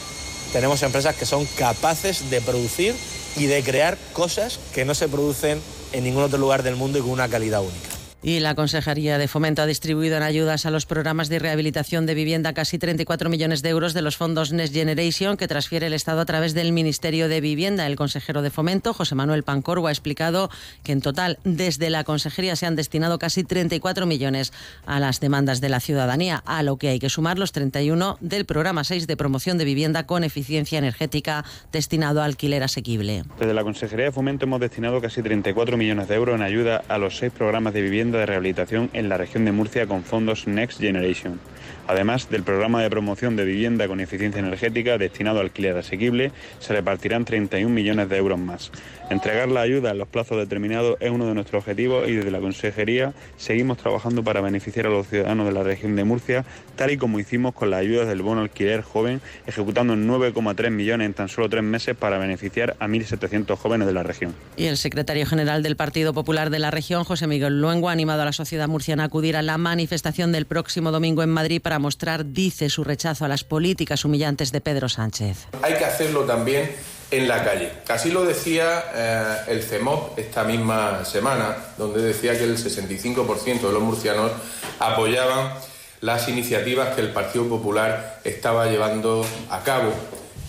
tenemos 0.51 0.83
empresas 0.83 1.15
que 1.15 1.25
son 1.25 1.47
capaces 1.57 2.29
de 2.29 2.39
producir 2.39 2.93
y 3.35 3.45
de 3.45 3.63
crear 3.63 3.97
cosas 4.13 4.59
que 4.73 4.85
no 4.85 4.95
se 4.95 5.07
producen 5.07 5.61
en 5.91 6.03
ningún 6.03 6.23
otro 6.23 6.37
lugar 6.37 6.63
del 6.63 6.75
mundo 6.75 6.99
y 6.99 7.01
con 7.01 7.11
una 7.11 7.29
calidad 7.29 7.61
única. 7.61 7.92
Y 8.25 8.39
la 8.39 8.55
Consejería 8.55 9.17
de 9.17 9.27
Fomento 9.27 9.61
ha 9.61 9.65
distribuido 9.65 10.15
en 10.15 10.23
ayudas 10.23 10.65
a 10.65 10.71
los 10.71 10.85
programas 10.85 11.27
de 11.27 11.39
rehabilitación 11.39 12.05
de 12.05 12.13
vivienda 12.13 12.53
casi 12.53 12.79
34 12.79 13.29
millones 13.29 13.61
de 13.61 13.67
euros 13.67 13.93
de 13.93 14.01
los 14.01 14.15
fondos 14.15 14.53
Next 14.53 14.73
Generation 14.73 15.35
que 15.35 15.49
transfiere 15.49 15.87
el 15.87 15.93
Estado 15.93 16.21
a 16.21 16.25
través 16.25 16.53
del 16.53 16.71
Ministerio 16.71 17.27
de 17.27 17.41
Vivienda. 17.41 17.85
El 17.85 17.97
consejero 17.97 18.41
de 18.41 18.49
Fomento, 18.49 18.93
José 18.93 19.15
Manuel 19.15 19.43
Pancorvo, 19.43 19.87
ha 19.87 19.91
explicado 19.91 20.49
que 20.83 20.93
en 20.93 21.01
total 21.01 21.37
desde 21.43 21.89
la 21.89 22.05
Consejería 22.05 22.55
se 22.55 22.65
han 22.65 22.77
destinado 22.77 23.19
casi 23.19 23.43
34 23.43 24.05
millones 24.05 24.53
a 24.85 25.01
las 25.01 25.19
demandas 25.19 25.59
de 25.59 25.67
la 25.67 25.81
ciudadanía, 25.81 26.41
a 26.45 26.63
lo 26.63 26.77
que 26.77 26.87
hay 26.87 26.99
que 26.99 27.09
sumar 27.09 27.37
los 27.37 27.51
31 27.51 28.19
del 28.21 28.45
programa 28.45 28.85
6 28.85 29.05
de 29.05 29.17
promoción 29.17 29.57
de 29.57 29.65
vivienda 29.65 30.05
con 30.05 30.23
eficiencia 30.23 30.79
energética 30.79 31.43
destinado 31.73 32.21
a 32.21 32.25
alquiler 32.25 32.63
asequible. 32.63 33.25
Desde 33.37 33.53
la 33.53 33.63
Consejería 33.63 34.05
de 34.05 34.11
Fomento 34.13 34.45
hemos 34.45 34.61
destinado 34.61 35.01
casi 35.01 35.21
34 35.21 35.75
millones 35.75 36.07
de 36.07 36.15
euros 36.15 36.35
en 36.35 36.41
ayuda 36.41 36.85
a 36.87 36.97
los 36.97 37.17
seis 37.17 37.33
programas 37.33 37.73
de 37.73 37.81
vivienda 37.81 38.12
de 38.17 38.25
rehabilitación 38.25 38.89
en 38.93 39.09
la 39.09 39.17
región 39.17 39.45
de 39.45 39.51
Murcia 39.51 39.87
con 39.87 40.03
fondos 40.03 40.47
Next 40.47 40.79
Generation. 40.79 41.39
Además 41.87 42.29
del 42.29 42.43
programa 42.43 42.81
de 42.81 42.89
promoción 42.89 43.35
de 43.35 43.45
vivienda 43.45 43.87
con 43.87 43.99
eficiencia 43.99 44.39
energética 44.39 44.97
destinado 44.97 45.39
al 45.39 45.47
alquiler 45.47 45.77
asequible, 45.77 46.31
se 46.59 46.73
repartirán 46.73 47.25
31 47.25 47.73
millones 47.73 48.09
de 48.09 48.17
euros 48.17 48.39
más. 48.39 48.71
Entregar 49.13 49.47
la 49.49 49.61
ayuda 49.61 49.91
en 49.91 49.99
los 49.99 50.07
plazos 50.07 50.39
determinados 50.39 50.97
es 50.99 51.11
uno 51.11 51.27
de 51.27 51.35
nuestros 51.35 51.61
objetivos 51.61 52.09
y 52.09 52.15
desde 52.15 52.31
la 52.31 52.39
Consejería 52.39 53.13
seguimos 53.37 53.77
trabajando 53.77 54.23
para 54.23 54.41
beneficiar 54.41 54.87
a 54.87 54.89
los 54.89 55.07
ciudadanos 55.07 55.45
de 55.45 55.51
la 55.51 55.61
región 55.61 55.95
de 55.95 56.03
Murcia, 56.03 56.45
tal 56.75 56.89
y 56.89 56.97
como 56.97 57.19
hicimos 57.19 57.53
con 57.53 57.69
las 57.69 57.81
ayudas 57.81 58.07
del 58.07 58.23
bono 58.23 58.41
alquiler 58.41 58.81
joven, 58.81 59.21
ejecutando 59.45 59.93
9,3 59.93 60.71
millones 60.71 61.05
en 61.05 61.13
tan 61.13 61.29
solo 61.29 61.47
tres 61.47 61.61
meses 61.61 61.95
para 61.95 62.17
beneficiar 62.17 62.75
a 62.79 62.87
1.700 62.87 63.55
jóvenes 63.55 63.85
de 63.85 63.93
la 63.93 64.01
región. 64.01 64.33
Y 64.57 64.65
el 64.65 64.77
secretario 64.77 65.27
general 65.27 65.61
del 65.61 65.75
Partido 65.75 66.11
Popular 66.15 66.49
de 66.49 66.57
la 66.57 66.71
región, 66.71 67.03
José 67.03 67.27
Miguel 67.27 67.61
Luengo, 67.61 67.89
ha 67.89 67.91
animado 67.91 68.23
a 68.23 68.25
la 68.25 68.33
sociedad 68.33 68.67
murciana 68.67 69.03
a 69.03 69.05
acudir 69.05 69.37
a 69.37 69.43
la 69.43 69.59
manifestación 69.59 70.31
del 70.31 70.47
próximo 70.47 70.91
domingo 70.91 71.21
en 71.21 71.29
Madrid 71.29 71.61
para 71.61 71.77
mostrar, 71.77 72.25
dice, 72.33 72.67
su 72.67 72.83
rechazo 72.83 73.25
a 73.25 73.27
las 73.27 73.43
políticas 73.43 74.05
humillantes 74.05 74.51
de 74.51 74.59
Pedro 74.59 74.89
Sánchez. 74.89 75.49
Hay 75.61 75.75
que 75.75 75.85
hacerlo 75.85 76.21
también 76.21 76.71
en 77.13 77.27
la 77.27 77.43
calle. 77.43 77.71
Así 77.87 78.09
lo 78.09 78.25
decía 78.25 78.85
eh, 78.95 79.35
el 79.49 79.61
CEMOP 79.61 80.17
esta 80.17 80.43
misma 80.43 81.05
semana, 81.05 81.55
donde 81.77 82.01
decía 82.01 82.35
que 82.35 82.43
el 82.43 82.57
65% 82.57 83.61
de 83.61 83.71
los 83.71 83.83
murcianos 83.83 84.31
apoyaban 84.79 85.53
las 86.01 86.27
iniciativas 86.27 86.95
que 86.95 87.01
el 87.01 87.13
Partido 87.13 87.47
Popular 87.47 88.19
estaba 88.23 88.65
llevando 88.65 89.23
a 89.51 89.63
cabo 89.63 89.93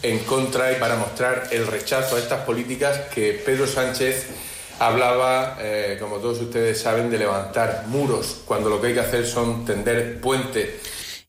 en 0.03 0.21
contra 0.21 0.73
y 0.73 0.77
para 0.77 0.97
mostrar 0.97 1.49
el 1.51 1.67
rechazo 1.67 2.17
a 2.17 2.19
estas 2.19 2.41
políticas 2.45 2.99
que 3.15 3.43
Pedro 3.45 3.67
Sánchez 3.67 4.27
hablaba, 4.79 5.59
eh, 5.61 5.99
como 6.01 6.17
todos 6.17 6.41
ustedes 6.41 6.81
saben, 6.81 7.11
de 7.11 7.19
levantar 7.19 7.85
muros, 7.89 8.39
cuando 8.47 8.71
lo 8.71 8.81
que 8.81 8.89
hay 8.89 8.95
que 8.95 9.01
hacer 9.01 9.27
son 9.27 9.67
tender 9.67 10.19
puentes 10.19 10.71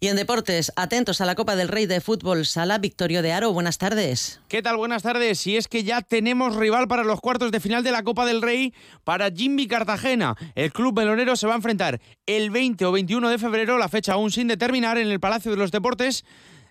y 0.05 0.07
en 0.07 0.17
deportes, 0.17 0.71
atentos 0.75 1.19
a 1.19 1.25
la 1.25 1.33
Copa 1.33 1.55
del 1.55 1.67
Rey 1.67 1.87
de 1.87 1.99
Fútbol 1.99 2.45
Sala, 2.45 2.77
Victorio 2.77 3.23
de 3.23 3.33
Aro, 3.33 3.51
buenas 3.53 3.79
tardes. 3.79 4.39
¿Qué 4.47 4.61
tal? 4.61 4.77
Buenas 4.77 5.01
tardes. 5.01 5.39
Si 5.39 5.57
es 5.57 5.67
que 5.67 5.83
ya 5.83 6.03
tenemos 6.03 6.55
rival 6.55 6.87
para 6.87 7.03
los 7.03 7.19
cuartos 7.19 7.51
de 7.51 7.59
final 7.59 7.83
de 7.83 7.91
la 7.91 8.03
Copa 8.03 8.23
del 8.27 8.43
Rey 8.43 8.71
para 9.03 9.31
Jimmy 9.31 9.65
Cartagena. 9.65 10.35
El 10.53 10.71
club 10.71 10.95
melonero 10.95 11.35
se 11.35 11.47
va 11.47 11.53
a 11.53 11.55
enfrentar 11.55 11.99
el 12.27 12.51
20 12.51 12.85
o 12.85 12.91
21 12.91 13.29
de 13.29 13.39
febrero, 13.39 13.79
la 13.79 13.89
fecha 13.89 14.13
aún 14.13 14.29
sin 14.29 14.47
determinar, 14.47 14.99
en 14.99 15.07
el 15.07 15.19
Palacio 15.19 15.49
de 15.49 15.57
los 15.57 15.71
Deportes 15.71 16.23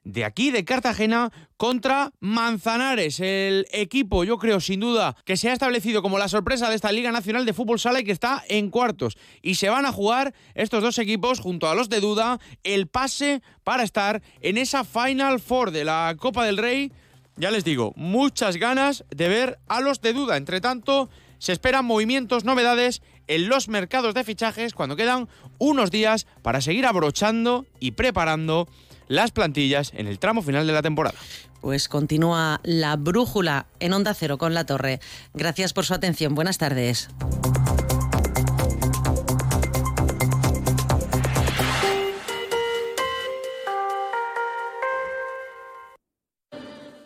de 0.04 0.24
aquí, 0.24 0.50
de 0.50 0.64
Cartagena, 0.64 1.32
contra 1.56 2.12
Manzanares, 2.20 3.20
el 3.20 3.66
equipo, 3.72 4.24
yo 4.24 4.38
creo, 4.38 4.60
sin 4.60 4.80
duda, 4.80 5.16
que 5.24 5.36
se 5.36 5.48
ha 5.48 5.52
establecido 5.52 6.02
como 6.02 6.18
la 6.18 6.28
sorpresa 6.28 6.68
de 6.68 6.76
esta 6.76 6.92
Liga 6.92 7.10
Nacional 7.10 7.46
de 7.46 7.54
Fútbol 7.54 7.80
Sala 7.80 8.00
y 8.00 8.04
que 8.04 8.12
está 8.12 8.42
en 8.48 8.70
cuartos. 8.70 9.16
Y 9.42 9.54
se 9.56 9.70
van 9.70 9.86
a 9.86 9.92
jugar 9.92 10.34
estos 10.54 10.82
dos 10.82 10.98
equipos, 10.98 11.40
junto 11.40 11.68
a 11.68 11.74
los 11.74 11.88
de 11.88 12.00
Duda, 12.00 12.38
el 12.62 12.86
pase 12.86 13.42
para 13.64 13.82
estar 13.82 14.22
en 14.40 14.58
esa 14.58 14.84
Final 14.84 15.40
Four 15.40 15.70
de 15.70 15.84
la 15.84 16.14
Copa 16.18 16.44
del 16.44 16.58
Rey. 16.58 16.92
Ya 17.36 17.50
les 17.50 17.64
digo, 17.64 17.92
muchas 17.96 18.58
ganas 18.58 19.04
de 19.10 19.28
ver 19.28 19.58
a 19.68 19.80
los 19.80 20.00
de 20.00 20.12
Duda. 20.12 20.36
Entre 20.36 20.60
tanto, 20.60 21.08
se 21.38 21.52
esperan 21.52 21.84
movimientos, 21.84 22.44
novedades 22.44 23.02
en 23.26 23.48
los 23.48 23.68
mercados 23.68 24.14
de 24.14 24.24
fichajes 24.24 24.74
cuando 24.74 24.96
quedan 24.96 25.28
unos 25.58 25.90
días 25.90 26.26
para 26.42 26.60
seguir 26.60 26.86
abrochando 26.86 27.66
y 27.80 27.92
preparando 27.92 28.68
las 29.08 29.30
plantillas 29.30 29.92
en 29.94 30.06
el 30.06 30.18
tramo 30.18 30.42
final 30.42 30.66
de 30.66 30.72
la 30.72 30.82
temporada. 30.82 31.18
Pues 31.60 31.88
continúa 31.88 32.60
la 32.62 32.96
brújula 32.96 33.66
en 33.80 33.94
Onda 33.94 34.12
Cero 34.14 34.36
con 34.36 34.52
la 34.52 34.66
Torre. 34.66 35.00
Gracias 35.32 35.72
por 35.72 35.86
su 35.86 35.94
atención. 35.94 36.34
Buenas 36.34 36.58
tardes. 36.58 37.08